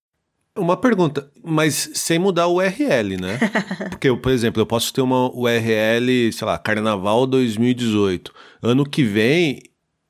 Uma 0.57 0.75
pergunta, 0.75 1.29
mas 1.43 1.91
sem 1.93 2.17
mudar 2.17 2.47
o 2.47 2.55
URL, 2.55 3.17
né? 3.17 3.39
Porque, 3.89 4.13
por 4.15 4.31
exemplo, 4.31 4.61
eu 4.61 4.65
posso 4.65 4.91
ter 4.93 5.01
uma 5.01 5.29
URL, 5.33 6.31
sei 6.33 6.45
lá, 6.45 6.57
Carnaval 6.57 7.27
2018. 7.27 8.33
Ano 8.61 8.83
que 8.83 9.03
vem, 9.03 9.61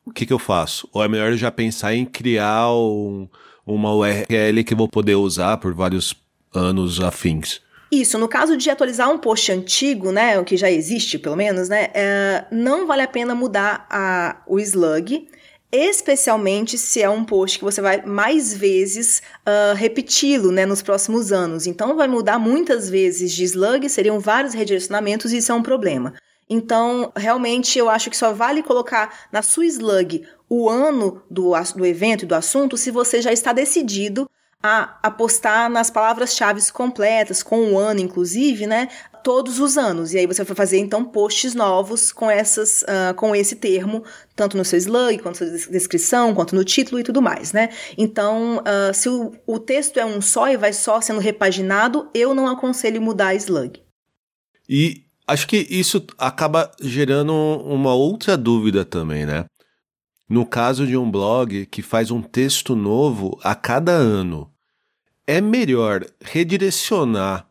o 0.05 0.12
que, 0.12 0.25
que 0.25 0.33
eu 0.33 0.39
faço? 0.39 0.88
Ou 0.93 1.03
é 1.03 1.07
melhor 1.07 1.33
já 1.33 1.51
pensar 1.51 1.93
em 1.93 2.05
criar 2.05 2.71
um, 2.71 3.27
uma 3.65 3.93
URL 3.93 4.63
que 4.65 4.73
eu 4.73 4.77
vou 4.77 4.88
poder 4.88 5.15
usar 5.15 5.57
por 5.57 5.73
vários 5.73 6.15
anos 6.53 7.01
afins? 7.01 7.62
Isso, 7.91 8.17
no 8.17 8.27
caso 8.27 8.57
de 8.57 8.69
atualizar 8.69 9.10
um 9.10 9.17
post 9.17 9.51
antigo, 9.51 10.12
né, 10.12 10.38
o 10.38 10.43
que 10.43 10.57
já 10.57 10.69
existe 10.69 11.17
pelo 11.17 11.38
menos, 11.38 11.69
né, 11.69 11.88
é, 11.93 12.45
não 12.51 12.86
vale 12.86 13.01
a 13.01 13.07
pena 13.07 13.33
mudar 13.33 13.88
a, 13.89 14.41
o 14.45 14.60
slug, 14.60 15.27
especialmente 15.71 16.77
se 16.77 17.01
é 17.01 17.10
um 17.10 17.23
post 17.23 17.60
que 17.60 17.65
você 17.65 17.82
vai 17.82 18.01
mais 18.06 18.53
vezes 18.56 19.21
uh, 19.45 19.75
repeti-lo 19.75 20.51
né, 20.51 20.65
nos 20.65 20.82
próximos 20.82 21.32
anos. 21.32 21.67
Então, 21.67 21.95
vai 21.95 22.08
mudar 22.08 22.39
muitas 22.39 22.89
vezes 22.89 23.34
de 23.34 23.43
slug, 23.43 23.89
seriam 23.89 24.19
vários 24.19 24.53
redirecionamentos 24.53 25.34
e 25.34 25.38
isso 25.38 25.51
é 25.51 25.56
um 25.56 25.63
problema. 25.63 26.13
Então, 26.49 27.12
realmente, 27.15 27.77
eu 27.77 27.89
acho 27.89 28.10
que 28.10 28.15
só 28.15 28.32
vale 28.32 28.63
colocar 28.63 29.27
na 29.32 29.41
sua 29.41 29.65
slug 29.65 30.25
o 30.49 30.69
ano 30.69 31.21
do, 31.30 31.51
do 31.75 31.86
evento 31.86 32.23
e 32.23 32.27
do 32.27 32.36
assunto 32.36 32.77
se 32.77 32.89
você 32.89 33.21
já 33.21 33.34
está 33.34 33.51
decidido 33.51 34.30
a 34.63 34.97
apostar 35.03 35.69
nas 35.69 35.91
palavras-chave 35.91 36.62
completas, 36.71 37.43
com 37.43 37.73
o 37.73 37.77
ano, 37.77 37.99
inclusive, 37.99 38.65
né? 38.65 38.89
Todos 39.27 39.59
os 39.59 39.77
anos. 39.77 40.13
E 40.13 40.19
aí 40.19 40.25
você 40.25 40.41
vai 40.41 40.55
fazer, 40.55 40.77
então, 40.77 41.03
posts 41.03 41.53
novos 41.53 42.13
com 42.13 42.31
essas, 42.31 42.83
uh, 42.83 43.13
com 43.13 43.35
esse 43.35 43.57
termo, 43.57 44.01
tanto 44.33 44.55
no 44.55 44.63
seu 44.63 44.79
slug, 44.79 45.17
quanto 45.17 45.43
na 45.43 45.57
sua 45.59 45.69
descrição, 45.69 46.33
quanto 46.33 46.55
no 46.55 46.63
título 46.63 46.97
e 46.97 47.03
tudo 47.03 47.21
mais, 47.21 47.51
né? 47.51 47.67
Então, 47.97 48.59
uh, 48.59 48.93
se 48.93 49.09
o, 49.09 49.33
o 49.45 49.59
texto 49.59 49.97
é 49.97 50.05
um 50.05 50.21
só 50.21 50.47
e 50.47 50.55
vai 50.55 50.71
só 50.71 51.01
sendo 51.01 51.19
repaginado, 51.19 52.09
eu 52.13 52.33
não 52.33 52.47
aconselho 52.47 53.01
mudar 53.01 53.27
a 53.27 53.35
slug. 53.35 53.83
E 54.69 55.03
acho 55.27 55.45
que 55.45 55.67
isso 55.69 56.07
acaba 56.17 56.71
gerando 56.79 57.33
uma 57.33 57.93
outra 57.93 58.37
dúvida 58.37 58.85
também, 58.85 59.25
né? 59.25 59.43
No 60.29 60.45
caso 60.45 60.87
de 60.87 60.95
um 60.95 61.11
blog 61.11 61.65
que 61.65 61.81
faz 61.81 62.11
um 62.11 62.21
texto 62.21 62.77
novo 62.77 63.37
a 63.43 63.53
cada 63.53 63.91
ano, 63.91 64.49
é 65.27 65.41
melhor 65.41 66.05
redirecionar 66.21 67.45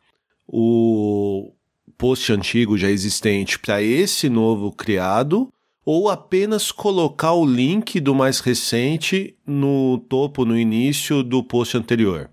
o 0.49 1.53
post 1.97 2.33
antigo 2.33 2.77
já 2.77 2.91
existente 2.91 3.59
para 3.59 3.83
esse 3.83 4.29
novo 4.29 4.73
criado 4.73 5.49
ou 5.85 6.11
apenas 6.11 6.73
colocar 6.73 7.33
o 7.33 7.47
link 7.47 8.01
do 8.01 8.15
mais 8.15 8.41
recente 8.41 9.37
no 9.47 9.99
topo, 10.09 10.45
no 10.45 10.59
início 10.59 11.23
do 11.23 11.45
post 11.45 11.77
anterior? 11.77 12.29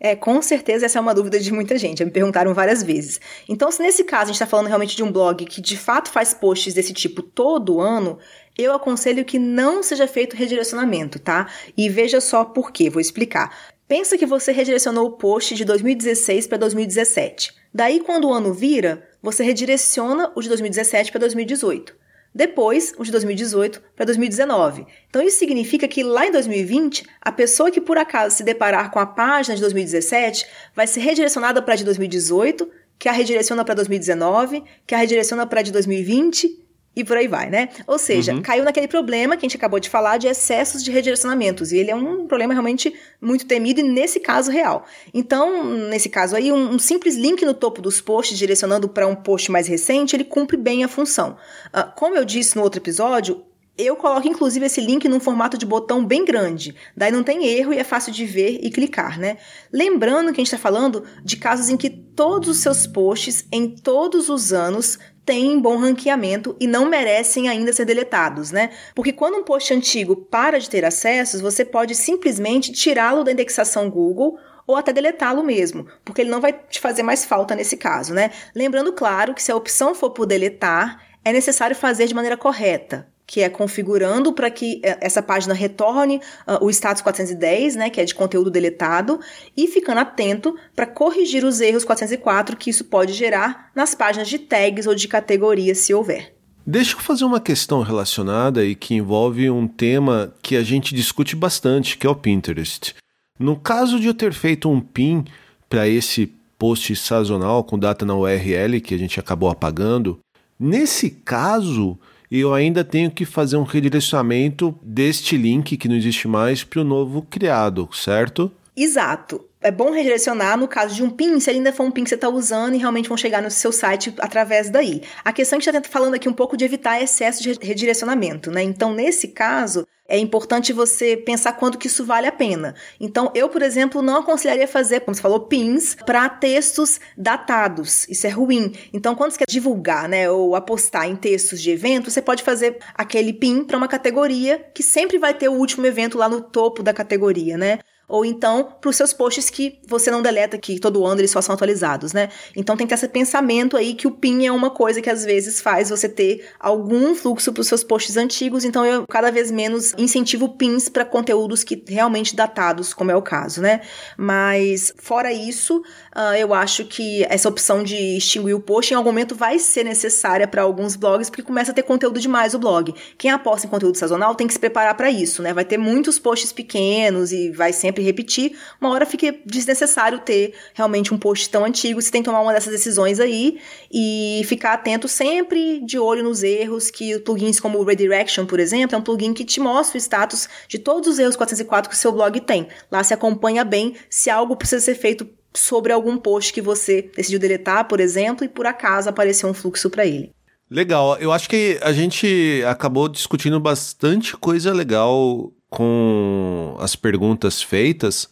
É, 0.00 0.14
com 0.14 0.40
certeza 0.40 0.86
essa 0.86 0.98
é 0.98 1.00
uma 1.00 1.14
dúvida 1.14 1.40
de 1.40 1.52
muita 1.52 1.76
gente, 1.76 2.04
me 2.04 2.10
perguntaram 2.10 2.54
várias 2.54 2.82
vezes. 2.82 3.20
Então, 3.48 3.70
se 3.70 3.82
nesse 3.82 4.04
caso 4.04 4.24
a 4.24 4.26
gente 4.26 4.34
está 4.34 4.46
falando 4.46 4.68
realmente 4.68 4.96
de 4.96 5.02
um 5.02 5.10
blog 5.10 5.44
que 5.44 5.60
de 5.60 5.76
fato 5.76 6.10
faz 6.10 6.32
posts 6.32 6.74
desse 6.74 6.92
tipo 6.92 7.20
todo 7.20 7.80
ano, 7.80 8.18
eu 8.56 8.72
aconselho 8.72 9.24
que 9.24 9.38
não 9.38 9.82
seja 9.82 10.06
feito 10.06 10.36
redirecionamento, 10.36 11.18
tá? 11.18 11.48
E 11.76 11.88
veja 11.88 12.20
só 12.20 12.44
por 12.44 12.70
quê, 12.70 12.88
vou 12.88 13.00
explicar. 13.00 13.56
Pensa 13.88 14.18
que 14.18 14.26
você 14.26 14.52
redirecionou 14.52 15.06
o 15.06 15.12
post 15.12 15.54
de 15.54 15.64
2016 15.64 16.46
para 16.46 16.58
2017. 16.58 17.54
Daí, 17.72 18.00
quando 18.00 18.28
o 18.28 18.32
ano 18.34 18.52
vira, 18.52 19.08
você 19.22 19.42
redireciona 19.42 20.30
o 20.34 20.42
de 20.42 20.48
2017 20.50 21.10
para 21.10 21.20
2018. 21.20 21.96
Depois, 22.34 22.92
o 22.98 23.02
de 23.02 23.10
2018 23.10 23.82
para 23.96 24.04
2019. 24.04 24.86
Então, 25.08 25.22
isso 25.22 25.38
significa 25.38 25.88
que 25.88 26.02
lá 26.02 26.26
em 26.26 26.30
2020, 26.30 27.06
a 27.18 27.32
pessoa 27.32 27.70
que 27.70 27.80
por 27.80 27.96
acaso 27.96 28.36
se 28.36 28.42
deparar 28.42 28.90
com 28.90 28.98
a 28.98 29.06
página 29.06 29.56
de 29.56 29.62
2017 29.62 30.44
vai 30.76 30.86
ser 30.86 31.00
redirecionada 31.00 31.62
para 31.62 31.72
a 31.72 31.76
de 31.78 31.84
2018, 31.84 32.70
que 32.98 33.08
a 33.08 33.12
redireciona 33.12 33.64
para 33.64 33.76
2019, 33.76 34.64
que 34.86 34.94
a 34.94 34.98
redireciona 34.98 35.46
para 35.46 35.60
a 35.60 35.62
de 35.62 35.72
2020 35.72 36.67
e 36.98 37.04
por 37.04 37.16
aí 37.16 37.28
vai, 37.28 37.48
né? 37.48 37.68
Ou 37.86 37.96
seja, 37.96 38.34
uhum. 38.34 38.42
caiu 38.42 38.64
naquele 38.64 38.88
problema 38.88 39.36
que 39.36 39.46
a 39.46 39.48
gente 39.48 39.56
acabou 39.56 39.78
de 39.78 39.88
falar 39.88 40.16
de 40.16 40.26
excessos 40.26 40.82
de 40.82 40.90
redirecionamentos. 40.90 41.70
E 41.70 41.78
ele 41.78 41.92
é 41.92 41.94
um 41.94 42.26
problema 42.26 42.52
realmente 42.52 42.92
muito 43.20 43.46
temido 43.46 43.78
e 43.78 43.84
nesse 43.84 44.18
caso 44.18 44.50
real. 44.50 44.84
Então, 45.14 45.64
nesse 45.88 46.08
caso 46.08 46.34
aí, 46.34 46.50
um, 46.50 46.74
um 46.74 46.78
simples 46.78 47.14
link 47.14 47.44
no 47.44 47.54
topo 47.54 47.80
dos 47.80 48.00
posts 48.00 48.36
direcionando 48.36 48.88
para 48.88 49.06
um 49.06 49.14
post 49.14 49.48
mais 49.52 49.68
recente, 49.68 50.16
ele 50.16 50.24
cumpre 50.24 50.56
bem 50.56 50.82
a 50.82 50.88
função. 50.88 51.36
Uh, 51.66 51.88
como 51.94 52.16
eu 52.16 52.24
disse 52.24 52.56
no 52.56 52.62
outro 52.62 52.80
episódio, 52.80 53.44
eu 53.78 53.94
coloco 53.94 54.26
inclusive 54.26 54.66
esse 54.66 54.80
link 54.80 55.08
num 55.08 55.20
formato 55.20 55.56
de 55.56 55.64
botão 55.64 56.04
bem 56.04 56.24
grande, 56.24 56.74
daí 56.96 57.12
não 57.12 57.22
tem 57.22 57.46
erro 57.46 57.72
e 57.72 57.78
é 57.78 57.84
fácil 57.84 58.12
de 58.12 58.24
ver 58.24 58.58
e 58.60 58.70
clicar, 58.70 59.20
né? 59.20 59.38
Lembrando 59.72 60.32
que 60.32 60.40
a 60.40 60.44
gente 60.44 60.52
está 60.52 60.58
falando 60.58 61.04
de 61.24 61.36
casos 61.36 61.68
em 61.68 61.76
que 61.76 61.88
todos 61.88 62.48
os 62.48 62.56
seus 62.58 62.88
posts 62.88 63.46
em 63.52 63.68
todos 63.68 64.28
os 64.28 64.52
anos 64.52 64.98
têm 65.28 65.60
bom 65.60 65.76
ranqueamento 65.76 66.56
e 66.58 66.66
não 66.66 66.88
merecem 66.88 67.50
ainda 67.50 67.70
ser 67.70 67.84
deletados, 67.84 68.50
né? 68.50 68.70
Porque 68.94 69.12
quando 69.12 69.36
um 69.36 69.44
post 69.44 69.74
antigo 69.74 70.16
para 70.16 70.58
de 70.58 70.70
ter 70.70 70.86
acessos, 70.86 71.42
você 71.42 71.66
pode 71.66 71.94
simplesmente 71.94 72.72
tirá-lo 72.72 73.22
da 73.22 73.30
indexação 73.30 73.90
Google 73.90 74.38
ou 74.66 74.74
até 74.74 74.90
deletá-lo 74.90 75.42
mesmo, 75.42 75.86
porque 76.02 76.22
ele 76.22 76.30
não 76.30 76.40
vai 76.40 76.54
te 76.54 76.80
fazer 76.80 77.02
mais 77.02 77.26
falta 77.26 77.54
nesse 77.54 77.76
caso, 77.76 78.14
né? 78.14 78.30
Lembrando, 78.54 78.90
claro, 78.94 79.34
que 79.34 79.42
se 79.42 79.52
a 79.52 79.56
opção 79.56 79.94
for 79.94 80.12
por 80.12 80.24
deletar, 80.24 81.04
é 81.22 81.30
necessário 81.30 81.76
fazer 81.76 82.06
de 82.06 82.14
maneira 82.14 82.36
correta 82.36 83.06
que 83.28 83.42
é 83.42 83.48
configurando 83.50 84.32
para 84.32 84.50
que 84.50 84.80
eh, 84.82 84.96
essa 85.02 85.22
página 85.22 85.52
retorne 85.52 86.16
uh, 86.46 86.64
o 86.64 86.70
status 86.70 87.02
410, 87.02 87.76
né, 87.76 87.90
que 87.90 88.00
é 88.00 88.04
de 88.06 88.14
conteúdo 88.14 88.50
deletado, 88.50 89.20
e 89.54 89.68
ficando 89.68 89.98
atento 89.98 90.56
para 90.74 90.86
corrigir 90.86 91.44
os 91.44 91.60
erros 91.60 91.84
404 91.84 92.56
que 92.56 92.70
isso 92.70 92.86
pode 92.86 93.12
gerar 93.12 93.70
nas 93.74 93.94
páginas 93.94 94.28
de 94.28 94.38
tags 94.38 94.86
ou 94.86 94.94
de 94.94 95.06
categorias, 95.06 95.76
se 95.76 95.92
houver. 95.92 96.34
Deixa 96.66 96.96
eu 96.96 97.00
fazer 97.00 97.26
uma 97.26 97.38
questão 97.38 97.82
relacionada 97.82 98.64
e 98.64 98.74
que 98.74 98.94
envolve 98.94 99.50
um 99.50 99.68
tema 99.68 100.32
que 100.42 100.56
a 100.56 100.62
gente 100.62 100.94
discute 100.94 101.36
bastante, 101.36 101.98
que 101.98 102.06
é 102.06 102.10
o 102.10 102.16
Pinterest. 102.16 102.94
No 103.38 103.56
caso 103.56 104.00
de 104.00 104.06
eu 104.06 104.14
ter 104.14 104.32
feito 104.32 104.70
um 104.70 104.80
pin 104.80 105.24
para 105.68 105.86
esse 105.86 106.32
post 106.58 106.96
sazonal 106.96 107.62
com 107.62 107.78
data 107.78 108.06
na 108.06 108.16
URL 108.16 108.80
que 108.80 108.94
a 108.94 108.98
gente 108.98 109.20
acabou 109.20 109.50
apagando, 109.50 110.18
nesse 110.58 111.10
caso 111.10 111.98
e 112.30 112.40
eu 112.40 112.52
ainda 112.52 112.84
tenho 112.84 113.10
que 113.10 113.24
fazer 113.24 113.56
um 113.56 113.62
redirecionamento 113.62 114.78
deste 114.82 115.36
link 115.36 115.76
que 115.76 115.88
não 115.88 115.96
existe 115.96 116.28
mais 116.28 116.62
para 116.64 116.80
o 116.80 116.84
novo 116.84 117.22
criado, 117.22 117.88
certo? 117.92 118.50
Exato. 118.76 119.44
é 119.60 119.72
bom 119.72 119.90
redirecionar 119.90 120.56
no 120.56 120.68
caso 120.68 120.94
de 120.94 121.02
um 121.02 121.10
PIN, 121.10 121.40
se 121.40 121.50
ainda 121.50 121.72
for 121.72 121.84
um 121.84 121.90
PIN 121.90 122.04
que 122.04 122.10
você 122.10 122.14
está 122.14 122.28
usando 122.28 122.74
e 122.74 122.78
realmente 122.78 123.08
vão 123.08 123.18
chegar 123.18 123.42
no 123.42 123.50
seu 123.50 123.72
site 123.72 124.14
através 124.20 124.70
daí. 124.70 125.02
A 125.24 125.32
questão 125.32 125.58
é 125.58 125.60
que 125.60 125.68
a 125.68 125.72
gente 125.72 125.84
está 125.84 125.98
falando 125.98 126.14
aqui 126.14 126.28
um 126.28 126.32
pouco 126.32 126.56
de 126.56 126.64
evitar 126.64 127.02
excesso 127.02 127.42
de 127.42 127.58
redirecionamento, 127.60 128.52
né? 128.52 128.62
Então, 128.62 128.94
nesse 128.94 129.28
caso, 129.28 129.84
é 130.08 130.18
importante 130.18 130.72
você 130.72 131.16
pensar 131.16 131.52
quando 131.52 131.76
que 131.76 131.86
isso 131.86 132.04
vale 132.04 132.26
a 132.26 132.32
pena. 132.32 132.74
Então, 132.98 133.30
eu, 133.34 133.48
por 133.50 133.60
exemplo, 133.60 134.00
não 134.00 134.16
aconselharia 134.16 134.66
fazer, 134.66 135.00
como 135.00 135.14
você 135.14 135.20
falou, 135.20 135.40
pins 135.40 135.94
para 135.94 136.26
textos 136.30 136.98
datados. 137.16 138.08
Isso 138.08 138.26
é 138.26 138.30
ruim. 138.30 138.72
Então, 138.92 139.14
quando 139.14 139.32
você 139.32 139.38
quer 139.38 139.50
divulgar, 139.50 140.08
né, 140.08 140.30
ou 140.30 140.56
apostar 140.56 141.06
em 141.06 141.14
textos 141.14 141.60
de 141.60 141.70
evento, 141.70 142.10
você 142.10 142.22
pode 142.22 142.42
fazer 142.42 142.78
aquele 142.94 143.34
pin 143.34 143.62
para 143.64 143.76
uma 143.76 143.86
categoria 143.86 144.58
que 144.74 144.82
sempre 144.82 145.18
vai 145.18 145.34
ter 145.34 145.48
o 145.48 145.52
último 145.52 145.84
evento 145.84 146.16
lá 146.16 146.28
no 146.28 146.40
topo 146.40 146.82
da 146.82 146.94
categoria, 146.94 147.58
né? 147.58 147.78
Ou 148.08 148.24
então 148.24 148.76
para 148.80 148.88
os 148.88 148.96
seus 148.96 149.12
posts 149.12 149.50
que 149.50 149.78
você 149.86 150.10
não 150.10 150.22
deleta, 150.22 150.56
que 150.56 150.80
todo 150.80 151.04
ano 151.04 151.20
eles 151.20 151.30
só 151.30 151.42
são 151.42 151.54
atualizados, 151.54 152.12
né? 152.12 152.30
Então 152.56 152.76
tem 152.76 152.86
que 152.86 152.90
ter 152.90 152.94
esse 152.94 153.08
pensamento 153.08 153.76
aí 153.76 153.94
que 153.94 154.06
o 154.06 154.10
PIN 154.10 154.46
é 154.46 154.52
uma 154.52 154.70
coisa 154.70 155.02
que 155.02 155.10
às 155.10 155.24
vezes 155.24 155.60
faz 155.60 155.90
você 155.90 156.08
ter 156.08 156.48
algum 156.58 157.14
fluxo 157.14 157.52
para 157.52 157.60
os 157.60 157.68
seus 157.68 157.84
posts 157.84 158.16
antigos, 158.16 158.64
então 158.64 158.84
eu 158.84 159.06
cada 159.06 159.30
vez 159.30 159.50
menos 159.50 159.92
incentivo 159.98 160.48
pins 160.48 160.88
para 160.88 161.04
conteúdos 161.04 161.62
que 161.62 161.82
realmente 161.86 162.34
datados, 162.34 162.94
como 162.94 163.10
é 163.10 163.16
o 163.16 163.22
caso, 163.22 163.60
né? 163.60 163.82
Mas 164.16 164.92
fora 164.96 165.32
isso, 165.32 165.78
uh, 166.16 166.34
eu 166.38 166.54
acho 166.54 166.84
que 166.86 167.24
essa 167.24 167.48
opção 167.48 167.82
de 167.82 168.16
extinguir 168.16 168.54
o 168.54 168.60
post 168.60 168.92
em 168.92 168.96
algum 168.96 169.10
momento 169.10 169.34
vai 169.34 169.58
ser 169.58 169.84
necessária 169.84 170.46
para 170.46 170.62
alguns 170.62 170.96
blogs, 170.96 171.28
porque 171.28 171.42
começa 171.42 171.72
a 171.72 171.74
ter 171.74 171.82
conteúdo 171.82 172.20
demais 172.20 172.54
o 172.54 172.58
blog. 172.58 172.94
Quem 173.16 173.30
aposta 173.30 173.66
em 173.66 173.70
conteúdo 173.70 173.96
sazonal 173.96 174.34
tem 174.34 174.46
que 174.46 174.52
se 174.52 174.58
preparar 174.58 174.94
para 174.94 175.10
isso, 175.10 175.42
né? 175.42 175.52
Vai 175.52 175.64
ter 175.64 175.78
muitos 175.78 176.18
posts 176.18 176.52
pequenos 176.52 177.32
e 177.32 177.50
vai 177.50 177.72
sempre 177.72 177.97
sempre 177.98 178.02
repetir, 178.02 178.56
uma 178.80 178.90
hora 178.90 179.04
fica 179.04 179.34
desnecessário 179.44 180.20
ter 180.20 180.54
realmente 180.74 181.12
um 181.12 181.18
post 181.18 181.50
tão 181.50 181.64
antigo. 181.64 182.00
Você 182.00 182.10
tem 182.10 182.22
que 182.22 182.26
tomar 182.26 182.40
uma 182.40 182.52
dessas 182.52 182.72
decisões 182.72 183.18
aí 183.20 183.58
e 183.92 184.42
ficar 184.44 184.74
atento 184.74 185.08
sempre 185.08 185.80
de 185.84 185.98
olho 185.98 186.22
nos 186.22 186.42
erros 186.42 186.90
que 186.90 187.18
plugins 187.20 187.60
como 187.60 187.78
o 187.78 187.84
Redirection, 187.84 188.46
por 188.46 188.60
exemplo, 188.60 188.94
é 188.94 188.98
um 188.98 189.02
plugin 189.02 189.34
que 189.34 189.44
te 189.44 189.60
mostra 189.60 189.96
o 189.96 190.00
status 190.00 190.48
de 190.68 190.78
todos 190.78 191.08
os 191.08 191.18
erros 191.18 191.36
404 191.36 191.90
que 191.90 191.96
o 191.96 191.98
seu 191.98 192.12
blog 192.12 192.40
tem. 192.40 192.68
Lá 192.90 193.02
se 193.02 193.12
acompanha 193.12 193.64
bem 193.64 193.94
se 194.08 194.30
algo 194.30 194.56
precisa 194.56 194.84
ser 194.84 194.94
feito 194.94 195.28
sobre 195.54 195.92
algum 195.92 196.16
post 196.16 196.52
que 196.52 196.60
você 196.60 197.10
decidiu 197.16 197.40
deletar, 197.40 197.88
por 197.88 198.00
exemplo, 198.00 198.44
e 198.44 198.48
por 198.48 198.66
acaso 198.66 199.08
apareceu 199.08 199.48
um 199.48 199.54
fluxo 199.54 199.90
para 199.90 200.06
ele. 200.06 200.30
Legal, 200.70 201.16
eu 201.18 201.32
acho 201.32 201.48
que 201.48 201.78
a 201.82 201.92
gente 201.92 202.62
acabou 202.68 203.08
discutindo 203.08 203.58
bastante 203.58 204.36
coisa 204.36 204.72
legal 204.72 205.50
com 205.68 206.76
as 206.78 206.96
perguntas 206.96 207.62
feitas. 207.62 208.28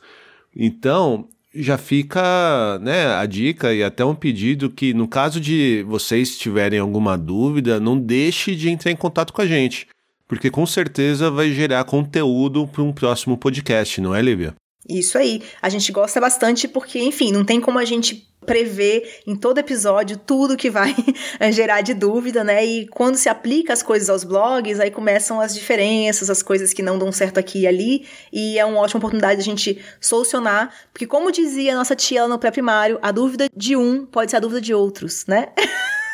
Então, 0.54 1.28
já 1.54 1.78
fica 1.78 2.78
né, 2.80 3.06
a 3.14 3.24
dica 3.26 3.72
e 3.74 3.82
até 3.82 4.04
um 4.04 4.14
pedido 4.14 4.70
que, 4.70 4.92
no 4.92 5.08
caso 5.08 5.40
de 5.40 5.84
vocês 5.88 6.36
tiverem 6.36 6.78
alguma 6.78 7.16
dúvida, 7.16 7.80
não 7.80 7.98
deixe 7.98 8.54
de 8.54 8.68
entrar 8.68 8.90
em 8.90 8.96
contato 8.96 9.32
com 9.32 9.40
a 9.40 9.46
gente, 9.46 9.86
porque 10.28 10.50
com 10.50 10.66
certeza 10.66 11.30
vai 11.30 11.50
gerar 11.52 11.84
conteúdo 11.84 12.66
para 12.66 12.82
um 12.82 12.92
próximo 12.92 13.36
podcast, 13.36 14.00
não 14.00 14.14
é, 14.14 14.20
Lívia? 14.20 14.54
Isso 14.88 15.18
aí. 15.18 15.42
A 15.60 15.68
gente 15.68 15.90
gosta 15.90 16.20
bastante 16.20 16.68
porque, 16.68 17.00
enfim, 17.00 17.32
não 17.32 17.44
tem 17.44 17.60
como 17.60 17.78
a 17.78 17.84
gente 17.84 18.28
prever 18.46 19.20
em 19.26 19.34
todo 19.34 19.58
episódio 19.58 20.16
tudo 20.16 20.56
que 20.56 20.70
vai 20.70 20.94
gerar 21.52 21.80
de 21.80 21.92
dúvida, 21.92 22.44
né? 22.44 22.64
E 22.64 22.86
quando 22.86 23.16
se 23.16 23.28
aplica 23.28 23.72
as 23.72 23.82
coisas 23.82 24.08
aos 24.08 24.24
blogs, 24.24 24.80
aí 24.80 24.90
começam 24.90 25.40
as 25.40 25.54
diferenças, 25.54 26.30
as 26.30 26.42
coisas 26.42 26.72
que 26.72 26.82
não 26.82 26.98
dão 26.98 27.10
certo 27.10 27.38
aqui 27.38 27.60
e 27.60 27.66
ali, 27.66 28.06
e 28.32 28.58
é 28.58 28.64
uma 28.64 28.80
ótima 28.80 28.98
oportunidade 28.98 29.42
de 29.42 29.42
a 29.42 29.44
gente 29.44 29.84
solucionar, 30.00 30.72
porque 30.92 31.06
como 31.06 31.32
dizia 31.32 31.72
a 31.72 31.76
nossa 31.76 31.96
tia 31.96 32.22
lá 32.22 32.28
no 32.28 32.38
pré-primário, 32.38 32.98
a 33.02 33.10
dúvida 33.10 33.48
de 33.54 33.76
um 33.76 34.06
pode 34.06 34.30
ser 34.30 34.36
a 34.36 34.40
dúvida 34.40 34.60
de 34.60 34.72
outros, 34.72 35.26
né? 35.26 35.48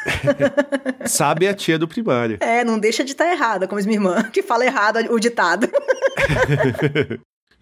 Sabe 1.06 1.46
a 1.46 1.54
tia 1.54 1.78
do 1.78 1.86
primário. 1.86 2.38
É, 2.40 2.64
não 2.64 2.78
deixa 2.78 3.04
de 3.04 3.12
estar 3.12 3.30
errada, 3.30 3.68
como 3.68 3.78
diz 3.78 3.86
minha 3.86 3.98
irmã, 3.98 4.22
que 4.24 4.42
fala 4.42 4.64
errado 4.64 4.98
o 5.12 5.18
ditado. 5.20 5.68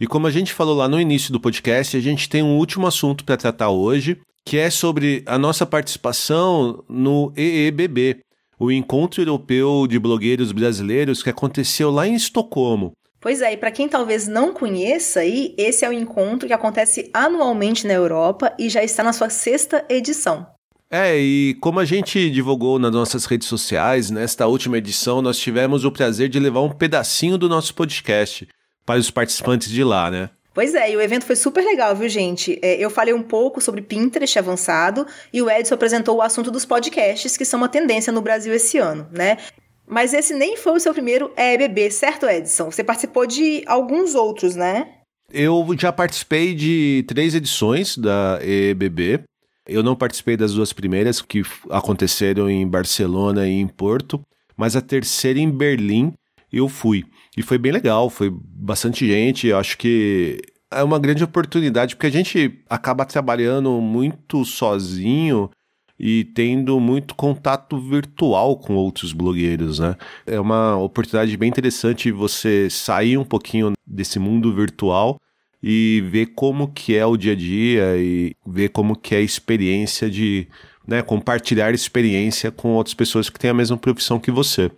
E 0.00 0.06
como 0.06 0.26
a 0.26 0.30
gente 0.30 0.54
falou 0.54 0.74
lá 0.74 0.88
no 0.88 0.98
início 0.98 1.30
do 1.30 1.38
podcast, 1.38 1.94
a 1.94 2.00
gente 2.00 2.26
tem 2.26 2.42
um 2.42 2.56
último 2.56 2.86
assunto 2.86 3.22
para 3.22 3.36
tratar 3.36 3.68
hoje, 3.68 4.18
que 4.44 4.58
é 4.58 4.70
sobre 4.70 5.22
a 5.26 5.38
nossa 5.38 5.64
participação 5.64 6.84
no 6.88 7.32
EEBB, 7.36 8.20
o 8.58 8.70
Encontro 8.70 9.22
Europeu 9.22 9.86
de 9.86 9.98
Blogueiros 9.98 10.52
Brasileiros 10.52 11.22
que 11.22 11.30
aconteceu 11.30 11.90
lá 11.90 12.06
em 12.06 12.14
Estocolmo. 12.14 12.92
Pois 13.20 13.42
é, 13.42 13.52
e 13.52 13.56
para 13.56 13.70
quem 13.70 13.86
talvez 13.86 14.26
não 14.26 14.52
conheça, 14.54 15.20
aí, 15.20 15.54
esse 15.58 15.84
é 15.84 15.88
um 15.88 15.92
encontro 15.92 16.48
que 16.48 16.54
acontece 16.54 17.10
anualmente 17.12 17.86
na 17.86 17.92
Europa 17.92 18.52
e 18.58 18.70
já 18.70 18.82
está 18.82 19.02
na 19.02 19.12
sua 19.12 19.28
sexta 19.28 19.84
edição. 19.90 20.46
É, 20.90 21.16
e 21.16 21.54
como 21.60 21.78
a 21.78 21.84
gente 21.84 22.30
divulgou 22.30 22.78
nas 22.78 22.90
nossas 22.90 23.24
redes 23.26 23.46
sociais, 23.46 24.10
nesta 24.10 24.46
última 24.46 24.78
edição 24.78 25.22
nós 25.22 25.38
tivemos 25.38 25.84
o 25.84 25.92
prazer 25.92 26.28
de 26.28 26.40
levar 26.40 26.62
um 26.62 26.70
pedacinho 26.70 27.38
do 27.38 27.48
nosso 27.48 27.74
podcast 27.74 28.48
para 28.84 28.98
os 28.98 29.10
participantes 29.10 29.70
de 29.70 29.84
lá, 29.84 30.10
né? 30.10 30.30
Pois 30.52 30.74
é, 30.74 30.90
e 30.90 30.96
o 30.96 31.00
evento 31.00 31.24
foi 31.24 31.36
super 31.36 31.64
legal, 31.64 31.94
viu, 31.94 32.08
gente? 32.08 32.58
É, 32.60 32.74
eu 32.74 32.90
falei 32.90 33.14
um 33.14 33.22
pouco 33.22 33.60
sobre 33.60 33.82
Pinterest 33.82 34.38
avançado 34.38 35.06
e 35.32 35.40
o 35.40 35.48
Edson 35.48 35.74
apresentou 35.74 36.16
o 36.16 36.22
assunto 36.22 36.50
dos 36.50 36.64
podcasts, 36.64 37.36
que 37.36 37.44
são 37.44 37.60
uma 37.60 37.68
tendência 37.68 38.12
no 38.12 38.20
Brasil 38.20 38.52
esse 38.52 38.78
ano, 38.78 39.06
né? 39.12 39.38
Mas 39.86 40.12
esse 40.12 40.34
nem 40.34 40.56
foi 40.56 40.72
o 40.72 40.80
seu 40.80 40.92
primeiro 40.92 41.32
EBB, 41.36 41.90
certo, 41.90 42.26
Edson? 42.26 42.70
Você 42.70 42.82
participou 42.82 43.26
de 43.26 43.62
alguns 43.66 44.14
outros, 44.14 44.56
né? 44.56 44.88
Eu 45.32 45.64
já 45.78 45.92
participei 45.92 46.54
de 46.54 47.04
três 47.06 47.34
edições 47.34 47.96
da 47.96 48.38
EBB. 48.42 49.22
Eu 49.66 49.82
não 49.82 49.94
participei 49.94 50.36
das 50.36 50.54
duas 50.54 50.72
primeiras, 50.72 51.22
que 51.22 51.42
aconteceram 51.70 52.50
em 52.50 52.66
Barcelona 52.66 53.46
e 53.46 53.52
em 53.52 53.68
Porto, 53.68 54.20
mas 54.56 54.74
a 54.74 54.80
terceira 54.80 55.38
em 55.38 55.50
Berlim 55.50 56.12
eu 56.52 56.68
fui. 56.68 57.04
E 57.36 57.42
foi 57.42 57.58
bem 57.58 57.72
legal, 57.72 58.10
foi 58.10 58.30
bastante 58.32 59.06
gente. 59.06 59.52
Acho 59.52 59.78
que 59.78 60.40
é 60.70 60.82
uma 60.82 60.98
grande 60.98 61.24
oportunidade, 61.24 61.96
porque 61.96 62.06
a 62.06 62.12
gente 62.12 62.60
acaba 62.68 63.04
trabalhando 63.04 63.80
muito 63.80 64.44
sozinho 64.44 65.50
e 65.98 66.24
tendo 66.24 66.80
muito 66.80 67.14
contato 67.14 67.78
virtual 67.78 68.56
com 68.56 68.74
outros 68.74 69.12
blogueiros, 69.12 69.78
né? 69.80 69.96
É 70.26 70.40
uma 70.40 70.76
oportunidade 70.78 71.36
bem 71.36 71.50
interessante 71.50 72.10
você 72.10 72.70
sair 72.70 73.18
um 73.18 73.24
pouquinho 73.24 73.72
desse 73.86 74.18
mundo 74.18 74.54
virtual 74.54 75.20
e 75.62 76.02
ver 76.10 76.26
como 76.28 76.68
que 76.68 76.96
é 76.96 77.04
o 77.04 77.18
dia 77.18 77.32
a 77.32 77.36
dia 77.36 77.96
e 77.98 78.34
ver 78.46 78.70
como 78.70 78.96
que 78.96 79.14
é 79.14 79.18
a 79.18 79.22
experiência 79.22 80.08
de 80.08 80.48
né, 80.86 81.02
compartilhar 81.02 81.74
experiência 81.74 82.50
com 82.50 82.70
outras 82.70 82.94
pessoas 82.94 83.28
que 83.28 83.38
têm 83.38 83.50
a 83.50 83.54
mesma 83.54 83.76
profissão 83.76 84.18
que 84.18 84.30
você. 84.30 84.70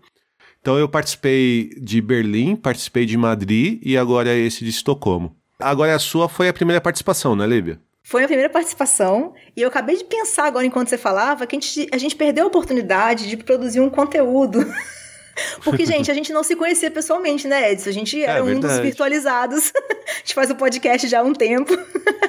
Então 0.63 0.79
eu 0.79 0.89
participei 0.89 1.75
de 1.77 2.01
Berlim, 2.01 2.55
participei 2.55 3.05
de 3.05 3.17
Madrid 3.17 3.81
e 3.83 3.99
agora 3.99 4.31
é 4.31 4.39
esse 4.39 4.63
de 4.63 4.71
Estocolmo. 4.71 5.37
Agora 5.59 5.93
a 5.93 5.99
sua 5.99 6.29
foi 6.29 6.49
a 6.49 6.53
primeira 6.53 6.81
participação, 6.81 7.35
né, 7.35 7.45
Lívia? 7.45 7.81
Foi 8.05 8.23
a 8.23 8.27
primeira 8.27 8.49
participação 8.49 9.35
e 9.57 9.61
eu 9.61 9.69
acabei 9.69 9.97
de 9.97 10.05
pensar 10.05 10.45
agora 10.45 10.65
enquanto 10.65 10.89
você 10.89 10.97
falava 10.97 11.49
que 11.49 11.57
a 11.57 11.61
gente, 11.61 11.89
a 11.93 11.99
gente 11.99 12.15
perdeu 12.15 12.45
a 12.45 12.47
oportunidade 12.47 13.29
de 13.29 13.37
produzir 13.37 13.81
um 13.81 13.91
conteúdo 13.91 14.65
Porque, 15.65 15.87
gente, 15.87 16.11
a 16.11 16.15
gente 16.15 16.33
não 16.33 16.43
se 16.43 16.57
conhecia 16.57 16.91
pessoalmente, 16.91 17.47
né, 17.47 17.73
Edson? 17.73 17.91
A 17.91 17.93
gente 17.93 18.23
era 18.23 18.39
é, 18.39 18.43
um 18.43 18.59
dos 18.59 18.79
virtualizados. 18.79 19.73
a 20.09 20.19
gente 20.19 20.35
faz 20.35 20.51
o 20.51 20.55
podcast 20.55 21.07
já 21.09 21.21
há 21.21 21.23
um 21.23 21.33
tempo. 21.33 21.73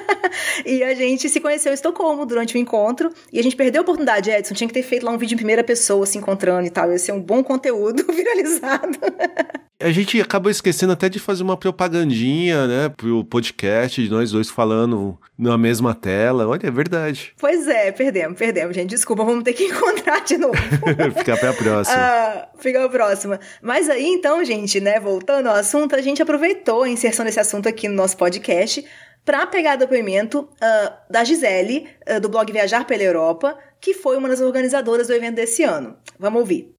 e 0.64 0.82
a 0.82 0.94
gente 0.94 1.28
se 1.28 1.40
conheceu 1.40 1.72
em 1.72 1.74
Estocolmo 1.74 2.24
durante 2.24 2.56
o 2.56 2.58
encontro. 2.58 3.12
E 3.32 3.38
a 3.38 3.42
gente 3.42 3.56
perdeu 3.56 3.80
a 3.80 3.82
oportunidade, 3.82 4.30
Edson. 4.30 4.54
Tinha 4.54 4.68
que 4.68 4.74
ter 4.74 4.82
feito 4.82 5.04
lá 5.04 5.12
um 5.12 5.18
vídeo 5.18 5.34
em 5.34 5.38
primeira 5.38 5.64
pessoa 5.64 6.06
se 6.06 6.18
encontrando 6.18 6.66
e 6.66 6.70
tal. 6.70 6.90
Ia 6.90 6.98
ser 6.98 7.12
um 7.12 7.20
bom 7.20 7.42
conteúdo 7.42 8.04
viralizado. 8.12 8.98
a 9.80 9.90
gente 9.90 10.20
acabou 10.20 10.50
esquecendo 10.50 10.92
até 10.92 11.08
de 11.08 11.18
fazer 11.18 11.42
uma 11.42 11.56
propagandinha, 11.56 12.66
né, 12.66 12.88
pro 12.88 13.24
podcast 13.24 14.02
de 14.02 14.10
nós 14.10 14.30
dois 14.30 14.48
falando 14.48 15.18
na 15.38 15.58
mesma 15.58 15.94
tela. 15.94 16.46
Olha, 16.46 16.66
é 16.66 16.70
verdade. 16.70 17.32
Pois 17.38 17.66
é, 17.66 17.90
perdemos, 17.92 18.38
perdemos, 18.38 18.74
gente. 18.74 18.90
Desculpa, 18.90 19.24
vamos 19.24 19.44
ter 19.44 19.52
que 19.52 19.64
encontrar 19.68 20.20
de 20.20 20.38
novo. 20.38 20.54
fica 21.18 21.36
pra 21.36 21.52
próxima. 21.52 21.96
Ah, 21.98 22.48
fica 22.58 22.80
pra 22.80 22.88
próxima. 22.88 23.40
Mas 23.60 23.88
aí, 23.88 24.06
então, 24.06 24.44
gente, 24.44 24.80
né, 24.80 25.00
voltando 25.00 25.48
ao 25.48 25.56
assunto, 25.56 25.94
a 25.94 26.00
gente 26.00 26.22
aproveitou 26.22 26.82
a 26.82 26.88
inserção 26.88 27.24
desse 27.24 27.40
assunto 27.40 27.68
aqui 27.68 27.88
no 27.88 27.94
nosso 27.94 28.16
podcast 28.16 28.84
para 29.24 29.46
pegar 29.46 29.76
depoimento 29.76 30.40
uh, 30.40 30.92
da 31.10 31.24
Gisele, 31.24 31.88
uh, 32.08 32.20
do 32.20 32.28
blog 32.28 32.52
Viajar 32.52 32.86
pela 32.86 33.02
Europa, 33.02 33.58
que 33.80 33.94
foi 33.94 34.16
uma 34.16 34.28
das 34.28 34.40
organizadoras 34.40 35.08
do 35.08 35.14
evento 35.14 35.36
desse 35.36 35.62
ano. 35.62 35.96
Vamos 36.18 36.40
ouvir. 36.40 36.74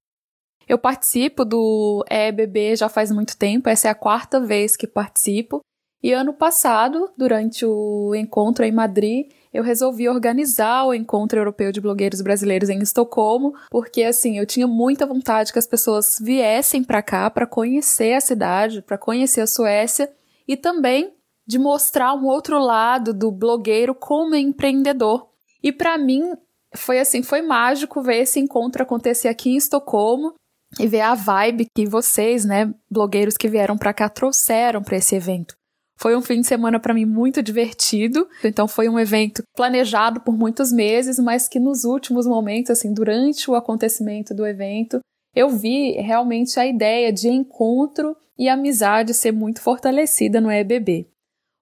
Eu 0.68 0.78
participo 0.78 1.44
do 1.44 2.04
EBB 2.10 2.74
já 2.74 2.88
faz 2.88 3.12
muito 3.12 3.36
tempo, 3.36 3.68
essa 3.68 3.88
é 3.88 3.90
a 3.90 3.94
quarta 3.94 4.40
vez 4.40 4.76
que 4.76 4.86
participo. 4.86 5.60
E 6.02 6.12
ano 6.12 6.32
passado, 6.32 7.10
durante 7.16 7.64
o 7.64 8.14
encontro 8.14 8.64
em 8.64 8.72
Madrid, 8.72 9.30
eu 9.52 9.62
resolvi 9.62 10.08
organizar 10.08 10.84
o 10.84 10.92
Encontro 10.92 11.38
Europeu 11.38 11.72
de 11.72 11.80
Blogueiros 11.80 12.20
Brasileiros 12.20 12.68
em 12.68 12.78
Estocolmo, 12.80 13.54
porque 13.70 14.02
assim, 14.02 14.38
eu 14.38 14.44
tinha 14.44 14.66
muita 14.66 15.06
vontade 15.06 15.52
que 15.52 15.58
as 15.58 15.66
pessoas 15.66 16.16
viessem 16.20 16.84
para 16.84 17.02
cá 17.02 17.30
para 17.30 17.46
conhecer 17.46 18.12
a 18.12 18.20
cidade, 18.20 18.82
para 18.82 18.98
conhecer 18.98 19.40
a 19.40 19.46
Suécia 19.46 20.12
e 20.46 20.56
também 20.56 21.14
de 21.46 21.58
mostrar 21.58 22.12
um 22.14 22.26
outro 22.26 22.58
lado 22.58 23.14
do 23.14 23.32
blogueiro 23.32 23.94
como 23.94 24.34
empreendedor. 24.34 25.28
E 25.62 25.72
para 25.72 25.96
mim 25.96 26.32
foi 26.74 26.98
assim, 26.98 27.22
foi 27.22 27.40
mágico 27.40 28.02
ver 28.02 28.18
esse 28.18 28.38
encontro 28.38 28.82
acontecer 28.82 29.28
aqui 29.28 29.50
em 29.50 29.56
Estocolmo 29.56 30.34
e 30.78 30.86
ver 30.86 31.00
a 31.00 31.14
vibe 31.14 31.68
que 31.74 31.86
vocês, 31.86 32.44
né, 32.44 32.72
blogueiros 32.90 33.36
que 33.36 33.48
vieram 33.48 33.78
para 33.78 33.94
cá 33.94 34.08
trouxeram 34.08 34.82
para 34.82 34.98
esse 34.98 35.14
evento. 35.14 35.56
Foi 35.98 36.14
um 36.14 36.22
fim 36.22 36.40
de 36.40 36.46
semana 36.46 36.78
para 36.78 36.94
mim 36.94 37.04
muito 37.04 37.42
divertido. 37.42 38.28
Então 38.44 38.68
foi 38.68 38.88
um 38.88 38.98
evento 38.98 39.42
planejado 39.56 40.20
por 40.20 40.36
muitos 40.36 40.70
meses, 40.70 41.18
mas 41.18 41.48
que 41.48 41.58
nos 41.58 41.84
últimos 41.84 42.26
momentos, 42.26 42.70
assim, 42.70 42.92
durante 42.92 43.50
o 43.50 43.54
acontecimento 43.54 44.34
do 44.34 44.46
evento, 44.46 45.00
eu 45.34 45.48
vi 45.48 45.92
realmente 45.92 46.58
a 46.60 46.66
ideia 46.66 47.12
de 47.12 47.28
encontro 47.28 48.16
e 48.38 48.48
amizade 48.48 49.14
ser 49.14 49.32
muito 49.32 49.60
fortalecida 49.60 50.40
no 50.40 50.50
EBB. 50.50 51.08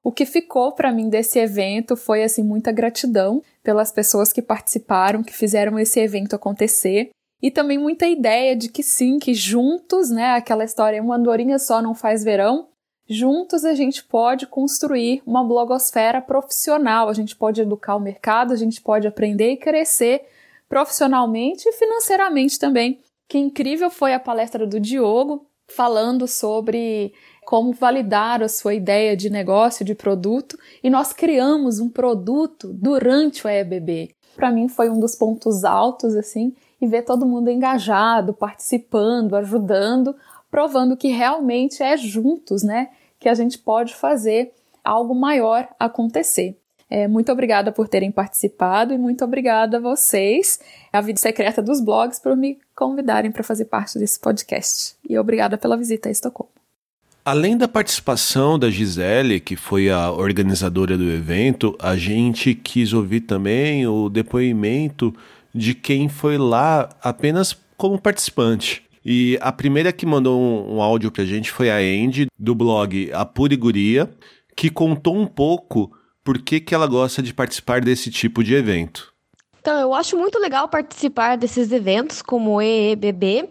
O 0.02 0.12
que 0.12 0.26
ficou 0.26 0.72
para 0.72 0.92
mim 0.92 1.08
desse 1.08 1.38
evento 1.38 1.96
foi 1.96 2.22
assim 2.22 2.42
muita 2.42 2.70
gratidão 2.70 3.42
pelas 3.62 3.90
pessoas 3.90 4.32
que 4.32 4.42
participaram, 4.42 5.22
que 5.22 5.32
fizeram 5.32 5.78
esse 5.78 5.98
evento 5.98 6.36
acontecer 6.36 7.10
e 7.42 7.50
também 7.50 7.78
muita 7.78 8.06
ideia 8.06 8.54
de 8.54 8.68
que 8.68 8.82
sim, 8.82 9.18
que 9.18 9.32
juntos, 9.32 10.10
né, 10.10 10.32
aquela 10.32 10.64
história 10.64 11.02
uma 11.02 11.16
andorinha 11.16 11.58
só 11.58 11.80
não 11.80 11.94
faz 11.94 12.22
verão, 12.22 12.68
juntos 13.08 13.64
a 13.64 13.74
gente 13.74 14.04
pode 14.04 14.46
construir 14.46 15.22
uma 15.26 15.44
blogosfera 15.44 16.20
profissional, 16.20 17.08
a 17.08 17.12
gente 17.12 17.36
pode 17.36 17.60
educar 17.60 17.96
o 17.96 18.00
mercado, 18.00 18.52
a 18.52 18.56
gente 18.56 18.80
pode 18.80 19.06
aprender 19.06 19.52
e 19.52 19.56
crescer 19.56 20.26
profissionalmente 20.68 21.68
e 21.68 21.72
financeiramente 21.72 22.58
também. 22.58 23.00
Que 23.28 23.38
incrível 23.38 23.90
foi 23.90 24.14
a 24.14 24.20
palestra 24.20 24.66
do 24.66 24.80
Diogo 24.80 25.46
falando 25.66 26.26
sobre 26.26 27.12
como 27.44 27.72
validar 27.72 28.42
a 28.42 28.48
sua 28.48 28.74
ideia 28.74 29.16
de 29.16 29.28
negócio, 29.30 29.84
de 29.84 29.94
produto, 29.94 30.58
e 30.82 30.88
nós 30.88 31.12
criamos 31.12 31.78
um 31.78 31.88
produto 31.88 32.72
durante 32.72 33.46
o 33.46 33.50
EBB. 33.50 34.14
Para 34.34 34.50
mim 34.50 34.68
foi 34.68 34.88
um 34.88 34.98
dos 34.98 35.14
pontos 35.14 35.64
altos 35.64 36.14
assim, 36.16 36.54
e 36.80 36.86
ver 36.86 37.02
todo 37.02 37.26
mundo 37.26 37.50
engajado, 37.50 38.34
participando, 38.34 39.36
ajudando, 39.36 40.14
provando 40.54 40.96
que 40.96 41.08
realmente 41.08 41.82
é 41.82 41.96
juntos, 41.96 42.62
né, 42.62 42.90
que 43.18 43.28
a 43.28 43.34
gente 43.34 43.58
pode 43.58 43.92
fazer 43.92 44.52
algo 44.84 45.12
maior 45.12 45.66
acontecer. 45.80 46.56
É, 46.88 47.08
muito 47.08 47.32
obrigada 47.32 47.72
por 47.72 47.88
terem 47.88 48.12
participado 48.12 48.94
e 48.94 48.98
muito 48.98 49.24
obrigada 49.24 49.78
a 49.78 49.80
vocês, 49.80 50.60
a 50.92 51.00
Vida 51.00 51.18
Secreta 51.18 51.60
dos 51.60 51.80
Blogs, 51.80 52.20
por 52.20 52.36
me 52.36 52.56
convidarem 52.72 53.32
para 53.32 53.42
fazer 53.42 53.64
parte 53.64 53.98
desse 53.98 54.20
podcast. 54.20 54.94
E 55.10 55.18
obrigada 55.18 55.58
pela 55.58 55.76
visita 55.76 56.08
a 56.08 56.12
Estocolmo. 56.12 56.52
Além 57.24 57.56
da 57.56 57.66
participação 57.66 58.56
da 58.56 58.70
Gisele, 58.70 59.40
que 59.40 59.56
foi 59.56 59.90
a 59.90 60.12
organizadora 60.12 60.96
do 60.96 61.10
evento, 61.10 61.76
a 61.80 61.96
gente 61.96 62.54
quis 62.54 62.92
ouvir 62.92 63.22
também 63.22 63.88
o 63.88 64.08
depoimento 64.08 65.12
de 65.52 65.74
quem 65.74 66.08
foi 66.08 66.38
lá 66.38 66.90
apenas 67.02 67.56
como 67.76 68.00
participante. 68.00 68.83
E 69.04 69.38
a 69.40 69.52
primeira 69.52 69.92
que 69.92 70.06
mandou 70.06 70.40
um, 70.40 70.76
um 70.76 70.82
áudio 70.82 71.10
pra 71.10 71.24
gente 71.24 71.50
foi 71.50 71.70
a 71.70 71.76
Andy, 71.76 72.26
do 72.38 72.54
blog 72.54 73.10
A 73.12 73.24
Puriguria, 73.24 74.10
que 74.56 74.70
contou 74.70 75.16
um 75.16 75.26
pouco 75.26 75.92
por 76.22 76.38
que, 76.38 76.58
que 76.58 76.74
ela 76.74 76.86
gosta 76.86 77.22
de 77.22 77.34
participar 77.34 77.82
desse 77.82 78.10
tipo 78.10 78.42
de 78.42 78.54
evento. 78.54 79.12
Então, 79.60 79.78
eu 79.78 79.94
acho 79.94 80.16
muito 80.16 80.38
legal 80.38 80.68
participar 80.68 81.36
desses 81.36 81.70
eventos 81.70 82.22
como 82.22 82.52
o 82.52 82.62
EEBB, 82.62 83.48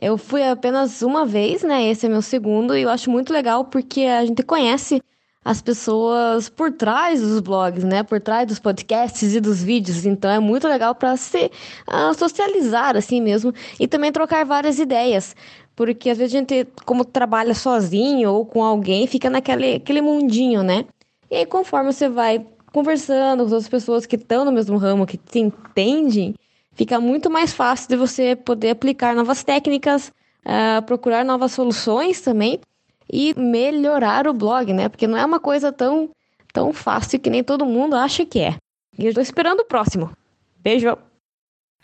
eu 0.00 0.18
fui 0.18 0.42
apenas 0.42 1.02
uma 1.02 1.24
vez, 1.24 1.62
né? 1.62 1.88
Esse 1.88 2.06
é 2.06 2.08
meu 2.08 2.22
segundo, 2.22 2.76
e 2.76 2.82
eu 2.82 2.90
acho 2.90 3.10
muito 3.10 3.32
legal 3.32 3.64
porque 3.64 4.02
a 4.02 4.24
gente 4.24 4.42
conhece 4.42 5.00
as 5.44 5.60
pessoas 5.60 6.48
por 6.48 6.72
trás 6.72 7.20
dos 7.20 7.40
blogs, 7.40 7.84
né? 7.84 8.02
Por 8.02 8.20
trás 8.20 8.46
dos 8.46 8.58
podcasts 8.58 9.34
e 9.34 9.40
dos 9.40 9.62
vídeos. 9.62 10.06
Então 10.06 10.30
é 10.30 10.38
muito 10.38 10.66
legal 10.66 10.94
para 10.94 11.16
se 11.16 11.50
uh, 11.86 12.14
socializar 12.14 12.96
assim 12.96 13.20
mesmo 13.20 13.52
e 13.78 13.86
também 13.86 14.10
trocar 14.10 14.44
várias 14.46 14.78
ideias. 14.78 15.36
Porque 15.76 16.08
às 16.08 16.16
vezes 16.16 16.34
a 16.34 16.38
gente, 16.38 16.66
como 16.86 17.04
trabalha 17.04 17.54
sozinho 17.54 18.32
ou 18.32 18.46
com 18.46 18.64
alguém, 18.64 19.06
fica 19.06 19.28
naquele 19.28 19.74
aquele 19.74 20.00
mundinho, 20.00 20.62
né? 20.62 20.86
E 21.30 21.36
aí, 21.36 21.46
conforme 21.46 21.92
você 21.92 22.08
vai 22.08 22.46
conversando 22.72 23.40
com 23.40 23.46
as 23.46 23.52
outras 23.52 23.68
pessoas 23.68 24.06
que 24.06 24.16
estão 24.16 24.44
no 24.44 24.52
mesmo 24.52 24.78
ramo, 24.78 25.06
que 25.06 25.16
te 25.16 25.40
entendem, 25.40 26.34
fica 26.72 26.98
muito 26.98 27.30
mais 27.30 27.52
fácil 27.52 27.88
de 27.88 27.96
você 27.96 28.34
poder 28.34 28.70
aplicar 28.70 29.14
novas 29.14 29.44
técnicas, 29.44 30.12
uh, 30.44 30.82
procurar 30.86 31.24
novas 31.24 31.52
soluções 31.52 32.20
também 32.20 32.60
e 33.10 33.34
melhorar 33.38 34.26
o 34.26 34.32
blog, 34.32 34.72
né? 34.72 34.88
Porque 34.88 35.06
não 35.06 35.18
é 35.18 35.24
uma 35.24 35.40
coisa 35.40 35.72
tão, 35.72 36.10
tão 36.52 36.72
fácil 36.72 37.18
que 37.20 37.30
nem 37.30 37.42
todo 37.42 37.66
mundo 37.66 37.96
acha 37.96 38.24
que 38.24 38.40
é. 38.40 38.56
E 38.98 39.04
eu 39.04 39.08
estou 39.08 39.22
esperando 39.22 39.60
o 39.60 39.64
próximo. 39.64 40.10
Beijo! 40.58 40.96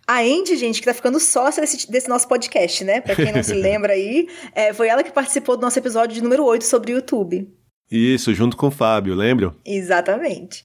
A 0.07 0.23
Andy, 0.23 0.57
gente, 0.57 0.81
que 0.81 0.87
tá 0.87 0.95
ficando 0.95 1.21
sócia 1.21 1.61
desse, 1.61 1.91
desse 1.91 2.09
nosso 2.09 2.27
podcast, 2.27 2.83
né? 2.83 3.01
Pra 3.01 3.15
quem 3.15 3.33
não 3.33 3.43
se 3.43 3.55
lembra 3.55 3.93
aí, 3.93 4.29
é, 4.55 4.73
foi 4.73 4.89
ela 4.89 5.05
que 5.05 5.13
participou 5.13 5.57
do 5.57 5.63
nosso 5.63 5.79
episódio 5.79 6.15
de 6.15 6.23
número 6.23 6.45
8 6.45 6.65
sobre 6.65 6.93
o 6.93 6.97
YouTube. 6.97 7.49
Isso, 7.91 8.35
junto 8.35 8.57
com 8.57 8.69
o 8.69 8.71
Fábio, 8.73 9.15
lembra? 9.15 9.55
Exatamente. 9.65 10.65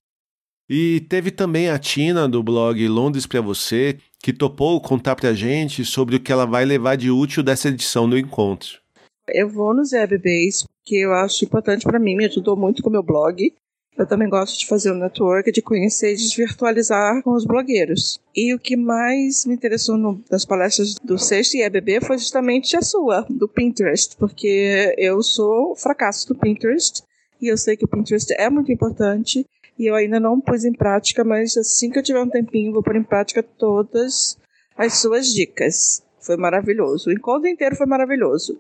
E 0.68 1.02
teve 1.02 1.30
também 1.30 1.70
a 1.70 1.78
Tina 1.78 2.28
do 2.28 2.42
blog 2.42 2.88
Londres 2.88 3.28
para 3.28 3.42
você, 3.42 3.98
que 4.20 4.34
topou 4.34 4.82
contar 4.82 5.16
pra 5.16 5.34
gente 5.34 5.86
sobre 5.86 6.16
o 6.16 6.20
que 6.20 6.32
ela 6.32 6.46
vai 6.46 6.66
levar 6.66 6.96
de 6.96 7.12
útil 7.12 7.44
dessa 7.44 7.70
edição 7.70 8.10
do 8.10 8.18
encontro. 8.18 8.80
Eu 9.28 9.50
vou 9.50 9.74
nos 9.74 9.92
EBBs 9.92 10.64
porque 10.64 10.98
eu 10.98 11.14
acho 11.14 11.44
importante 11.46 11.84
para 11.84 11.98
mim, 11.98 12.16
me 12.16 12.26
ajudou 12.26 12.56
muito 12.56 12.84
com 12.84 12.90
o 12.90 12.92
meu 12.92 13.02
blog. 13.02 13.52
Eu 13.98 14.06
também 14.06 14.30
gosto 14.30 14.60
de 14.60 14.68
fazer 14.68 14.92
um 14.92 15.00
network, 15.00 15.52
de 15.52 15.62
conhecer 15.62 16.14
e 16.14 16.16
de 16.16 16.36
virtualizar 16.36 17.24
com 17.24 17.32
os 17.32 17.46
blogueiros. 17.46 18.20
E 18.36 18.54
o 18.54 18.60
que 18.60 18.76
mais 18.76 19.46
me 19.46 19.56
interessou 19.56 19.98
no, 19.98 20.22
nas 20.30 20.46
palestras 20.46 20.96
do 20.96 21.18
sexto 21.18 21.56
EBB 21.58 22.02
foi 22.02 22.18
justamente 22.18 22.76
a 22.76 22.82
sua, 22.82 23.26
do 23.30 23.48
Pinterest, 23.48 24.16
porque 24.18 24.94
eu 24.98 25.24
sou 25.24 25.76
fracasso 25.76 26.28
do 26.28 26.36
Pinterest 26.36 27.02
e 27.42 27.48
eu 27.48 27.58
sei 27.58 27.78
que 27.78 27.86
o 27.86 27.88
Pinterest 27.88 28.32
é 28.34 28.50
muito 28.50 28.72
importante 28.72 29.46
e 29.80 29.86
eu 29.86 29.96
ainda 29.96 30.20
não 30.20 30.40
pus 30.40 30.66
em 30.66 30.74
prática, 30.74 31.24
mas 31.24 31.58
assim 31.58 31.90
que 31.90 31.98
eu 31.98 32.04
tiver 32.04 32.22
um 32.22 32.30
tempinho, 32.30 32.74
vou 32.74 32.84
pôr 32.84 32.96
em 32.96 33.04
prática 33.04 33.42
todas 33.42 34.38
as 34.78 34.98
suas 35.00 35.34
dicas. 35.34 36.04
Foi 36.20 36.38
maravilhoso. 36.38 37.10
O 37.10 37.14
encontro 37.14 37.48
inteiro 37.48 37.76
foi 37.76 37.86
maravilhoso. 37.86 38.58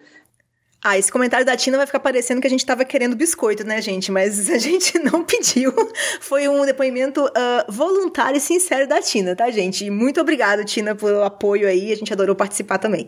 Ah, 0.87 0.99
esse 0.99 1.11
comentário 1.11 1.43
da 1.43 1.57
Tina 1.57 1.77
vai 1.77 1.87
ficar 1.87 1.99
parecendo 1.99 2.39
que 2.39 2.45
a 2.45 2.49
gente 2.49 2.59
estava 2.59 2.85
querendo 2.85 3.15
biscoito, 3.15 3.63
né, 3.63 3.81
gente? 3.81 4.11
Mas 4.11 4.47
a 4.51 4.59
gente 4.59 4.99
não 5.01 5.23
pediu. 5.23 5.73
Foi 6.21 6.47
um 6.47 6.63
depoimento 6.63 7.25
uh, 7.25 7.71
voluntário 7.71 8.37
e 8.37 8.39
sincero 8.39 8.87
da 8.87 9.01
Tina, 9.01 9.35
tá, 9.35 9.49
gente? 9.49 9.83
E 9.83 9.89
muito 9.89 10.21
obrigada, 10.21 10.63
Tina, 10.63 10.93
pelo 10.93 11.23
apoio 11.23 11.67
aí. 11.67 11.91
A 11.91 11.95
gente 11.95 12.13
adorou 12.13 12.35
participar 12.35 12.77
também. 12.77 13.07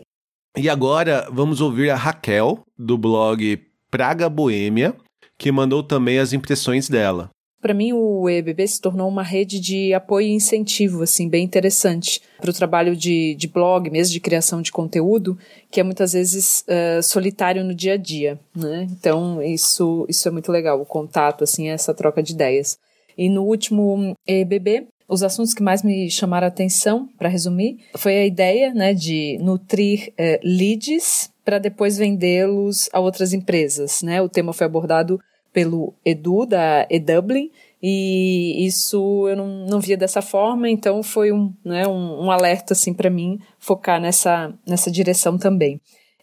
E 0.56 0.68
agora 0.68 1.28
vamos 1.30 1.60
ouvir 1.60 1.90
a 1.90 1.94
Raquel, 1.94 2.64
do 2.76 2.98
blog 2.98 3.64
Praga 3.88 4.28
Boêmia, 4.28 4.96
que 5.38 5.52
mandou 5.52 5.80
também 5.84 6.18
as 6.18 6.32
impressões 6.32 6.88
dela. 6.88 7.30
Para 7.60 7.74
mim, 7.74 7.92
o 7.92 8.28
EBB 8.28 8.66
se 8.68 8.80
tornou 8.80 9.08
uma 9.08 9.22
rede 9.22 9.58
de 9.58 9.92
apoio 9.92 10.28
e 10.28 10.32
incentivo, 10.32 11.02
assim, 11.02 11.28
bem 11.28 11.44
interessante 11.44 12.22
para 12.40 12.50
o 12.50 12.54
trabalho 12.54 12.94
de, 12.94 13.34
de 13.34 13.48
blog, 13.48 13.90
mesmo 13.90 14.12
de 14.12 14.20
criação 14.20 14.62
de 14.62 14.70
conteúdo, 14.70 15.36
que 15.70 15.80
é 15.80 15.82
muitas 15.82 16.12
vezes 16.12 16.64
uh, 16.68 17.02
solitário 17.02 17.64
no 17.64 17.74
dia 17.74 17.94
a 17.94 17.96
dia, 17.96 18.38
né? 18.54 18.86
Então, 18.92 19.42
isso, 19.42 20.06
isso 20.08 20.28
é 20.28 20.30
muito 20.30 20.52
legal, 20.52 20.80
o 20.80 20.86
contato, 20.86 21.42
assim, 21.42 21.68
essa 21.68 21.92
troca 21.92 22.22
de 22.22 22.32
ideias. 22.32 22.78
E 23.16 23.28
no 23.28 23.42
último 23.42 24.14
EBB, 24.24 24.86
os 25.08 25.24
assuntos 25.24 25.52
que 25.52 25.62
mais 25.62 25.82
me 25.82 26.08
chamaram 26.08 26.44
a 26.44 26.48
atenção, 26.48 27.08
para 27.18 27.28
resumir, 27.28 27.78
foi 27.96 28.18
a 28.18 28.26
ideia, 28.26 28.72
né, 28.72 28.94
de 28.94 29.36
nutrir 29.40 30.12
uh, 30.12 30.38
leads 30.44 31.30
para 31.44 31.58
depois 31.58 31.96
vendê-los 31.96 32.90
a 32.92 33.00
outras 33.00 33.32
empresas, 33.32 34.02
né? 34.02 34.20
O 34.20 34.28
tema 34.28 34.52
foi 34.52 34.66
abordado 34.66 35.18
pelo 35.52 35.94
Edu, 36.04 36.46
da 36.46 36.86
eDublin, 36.90 37.50
e 37.82 38.66
isso 38.66 39.28
eu 39.28 39.36
não, 39.36 39.66
não 39.66 39.80
via 39.80 39.96
dessa 39.96 40.20
forma, 40.20 40.68
então 40.68 41.02
foi 41.02 41.32
um, 41.32 41.52
né, 41.64 41.86
um, 41.86 42.24
um 42.24 42.30
alerta 42.30 42.72
assim 42.72 42.92
para 42.92 43.08
mim 43.08 43.38
focar 43.58 44.00
nessa, 44.00 44.52
nessa 44.66 44.90
direção 44.90 45.38
também. 45.38 45.80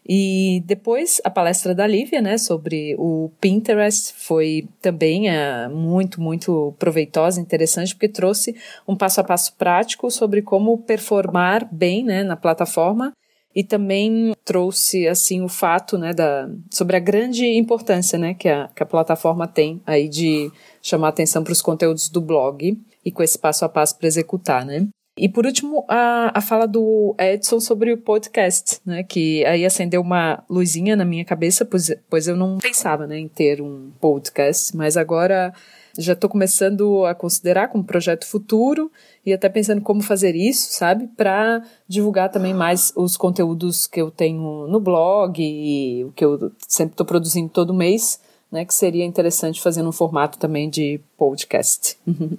E 0.08 0.62
depois 0.64 1.20
a 1.24 1.30
palestra 1.30 1.74
da 1.74 1.84
Lívia, 1.84 2.20
né, 2.20 2.38
sobre 2.38 2.94
o 2.96 3.30
Pinterest 3.40 4.14
foi 4.16 4.68
também 4.80 5.28
é, 5.28 5.66
muito, 5.68 6.20
muito 6.20 6.74
proveitosa, 6.78 7.40
interessante, 7.40 7.92
porque 7.92 8.08
trouxe 8.08 8.54
um 8.86 8.94
passo 8.94 9.20
a 9.20 9.24
passo 9.24 9.54
prático 9.56 10.08
sobre 10.10 10.42
como 10.42 10.78
performar 10.78 11.66
bem, 11.72 12.04
né, 12.04 12.22
na 12.22 12.36
plataforma 12.36 13.12
e 13.56 13.64
também 13.64 14.34
trouxe 14.44 15.08
assim 15.08 15.40
o 15.40 15.48
fato 15.48 15.96
né 15.96 16.12
da 16.12 16.46
sobre 16.70 16.94
a 16.94 17.00
grande 17.00 17.46
importância 17.56 18.18
né 18.18 18.34
que 18.34 18.50
a, 18.50 18.68
que 18.68 18.82
a 18.82 18.86
plataforma 18.86 19.48
tem 19.48 19.80
aí 19.86 20.08
de 20.10 20.52
chamar 20.82 21.08
atenção 21.08 21.42
para 21.42 21.52
os 21.52 21.62
conteúdos 21.62 22.10
do 22.10 22.20
blog 22.20 22.78
e 23.02 23.10
com 23.10 23.22
esse 23.22 23.38
passo 23.38 23.64
a 23.64 23.68
passo 23.68 23.96
para 23.96 24.06
executar 24.06 24.66
né 24.66 24.86
E 25.18 25.30
por 25.30 25.46
último, 25.46 25.82
a, 25.88 26.38
a 26.38 26.42
fala 26.42 26.66
do 26.68 27.16
Edson 27.18 27.58
sobre 27.58 27.90
o 27.90 27.96
podcast, 27.96 28.80
né? 28.84 29.02
Que 29.02 29.42
aí 29.46 29.64
acendeu 29.64 30.02
uma 30.02 30.44
luzinha 30.46 30.94
na 30.94 31.06
minha 31.06 31.24
cabeça, 31.24 31.64
pois, 31.64 31.90
pois 32.10 32.28
eu 32.28 32.36
não 32.36 32.58
pensava 32.58 33.06
né, 33.06 33.18
em 33.18 33.26
ter 33.26 33.62
um 33.62 33.92
podcast, 33.98 34.76
mas 34.76 34.94
agora 34.94 35.54
já 35.98 36.12
estou 36.12 36.28
começando 36.28 37.04
a 37.04 37.14
considerar 37.14 37.68
como 37.68 37.84
projeto 37.84 38.26
futuro 38.26 38.90
e 39.24 39.32
até 39.32 39.48
pensando 39.48 39.80
como 39.80 40.02
fazer 40.02 40.34
isso, 40.34 40.72
sabe? 40.72 41.08
Para 41.16 41.62
divulgar 41.88 42.30
também 42.30 42.54
mais 42.54 42.92
os 42.96 43.16
conteúdos 43.16 43.86
que 43.86 44.00
eu 44.00 44.10
tenho 44.10 44.66
no 44.68 44.80
blog 44.80 45.40
e 45.40 46.04
o 46.04 46.12
que 46.12 46.24
eu 46.24 46.52
sempre 46.66 46.94
estou 46.94 47.06
produzindo 47.06 47.48
todo 47.48 47.74
mês, 47.74 48.20
né? 48.50 48.64
Que 48.64 48.74
seria 48.74 49.04
interessante 49.04 49.60
fazer 49.60 49.82
num 49.82 49.92
formato 49.92 50.38
também 50.38 50.68
de 50.68 51.00
podcast. 51.16 51.96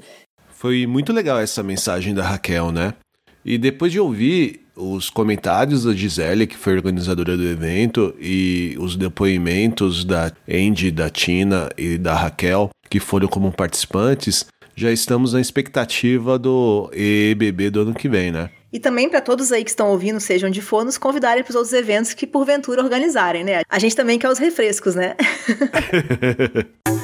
Foi 0.49 0.88
muito 0.88 1.14
legal 1.14 1.39
essa 1.39 1.62
mensagem 1.62 2.14
da 2.14 2.24
Raquel, 2.24 2.72
né? 2.72 2.93
E 3.45 3.58
depois 3.58 3.91
de 3.91 3.99
ouvir 3.99 4.66
os 4.78 5.09
comentários 5.09 5.84
da 5.84 5.93
Gisele, 5.93 6.47
que 6.47 6.55
foi 6.55 6.75
organizadora 6.75 7.36
do 7.36 7.43
evento, 7.43 8.13
e 8.19 8.75
os 8.80 8.95
depoimentos 8.95 10.05
da 10.05 10.32
Andy, 10.47 10.91
da 10.91 11.09
Tina 11.09 11.69
e 11.78 11.97
da 11.97 12.13
Raquel, 12.13 12.69
que 12.89 12.99
foram 12.99 13.28
como 13.28 13.51
participantes, 13.51 14.45
já 14.75 14.91
estamos 14.91 15.34
na 15.34 15.41
expectativa 15.41 16.38
do 16.38 16.89
EBB 16.93 17.71
do 17.71 17.82
ano 17.82 17.93
que 17.95 18.07
vem, 18.07 18.32
né? 18.32 18.51
E 18.71 18.80
também 18.80 19.09
para 19.09 19.21
todos 19.21 19.51
aí 19.51 19.63
que 19.63 19.69
estão 19.69 19.89
ouvindo, 19.89 20.19
sejam 20.19 20.49
de 20.49 20.61
for, 20.61 20.86
nos 20.86 20.97
convidarem 20.97 21.43
para 21.43 21.49
os 21.49 21.55
outros 21.55 21.73
eventos 21.73 22.13
que 22.13 22.28
porventura 22.28 22.84
organizarem, 22.84 23.43
né? 23.43 23.61
A 23.67 23.80
gente 23.80 23.95
também 23.95 24.19
quer 24.19 24.30
os 24.30 24.38
refrescos, 24.38 24.93
né? 24.93 25.15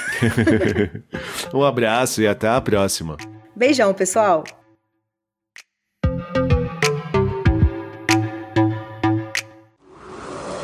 um 1.53 1.63
abraço 1.63 2.21
e 2.21 2.27
até 2.27 2.47
a 2.47 2.61
próxima. 2.61 3.17
Beijão, 3.61 3.93
pessoal! 3.93 4.43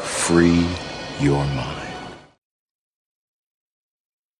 Free 0.04 0.66
your 1.22 1.46
mind. 1.54 1.67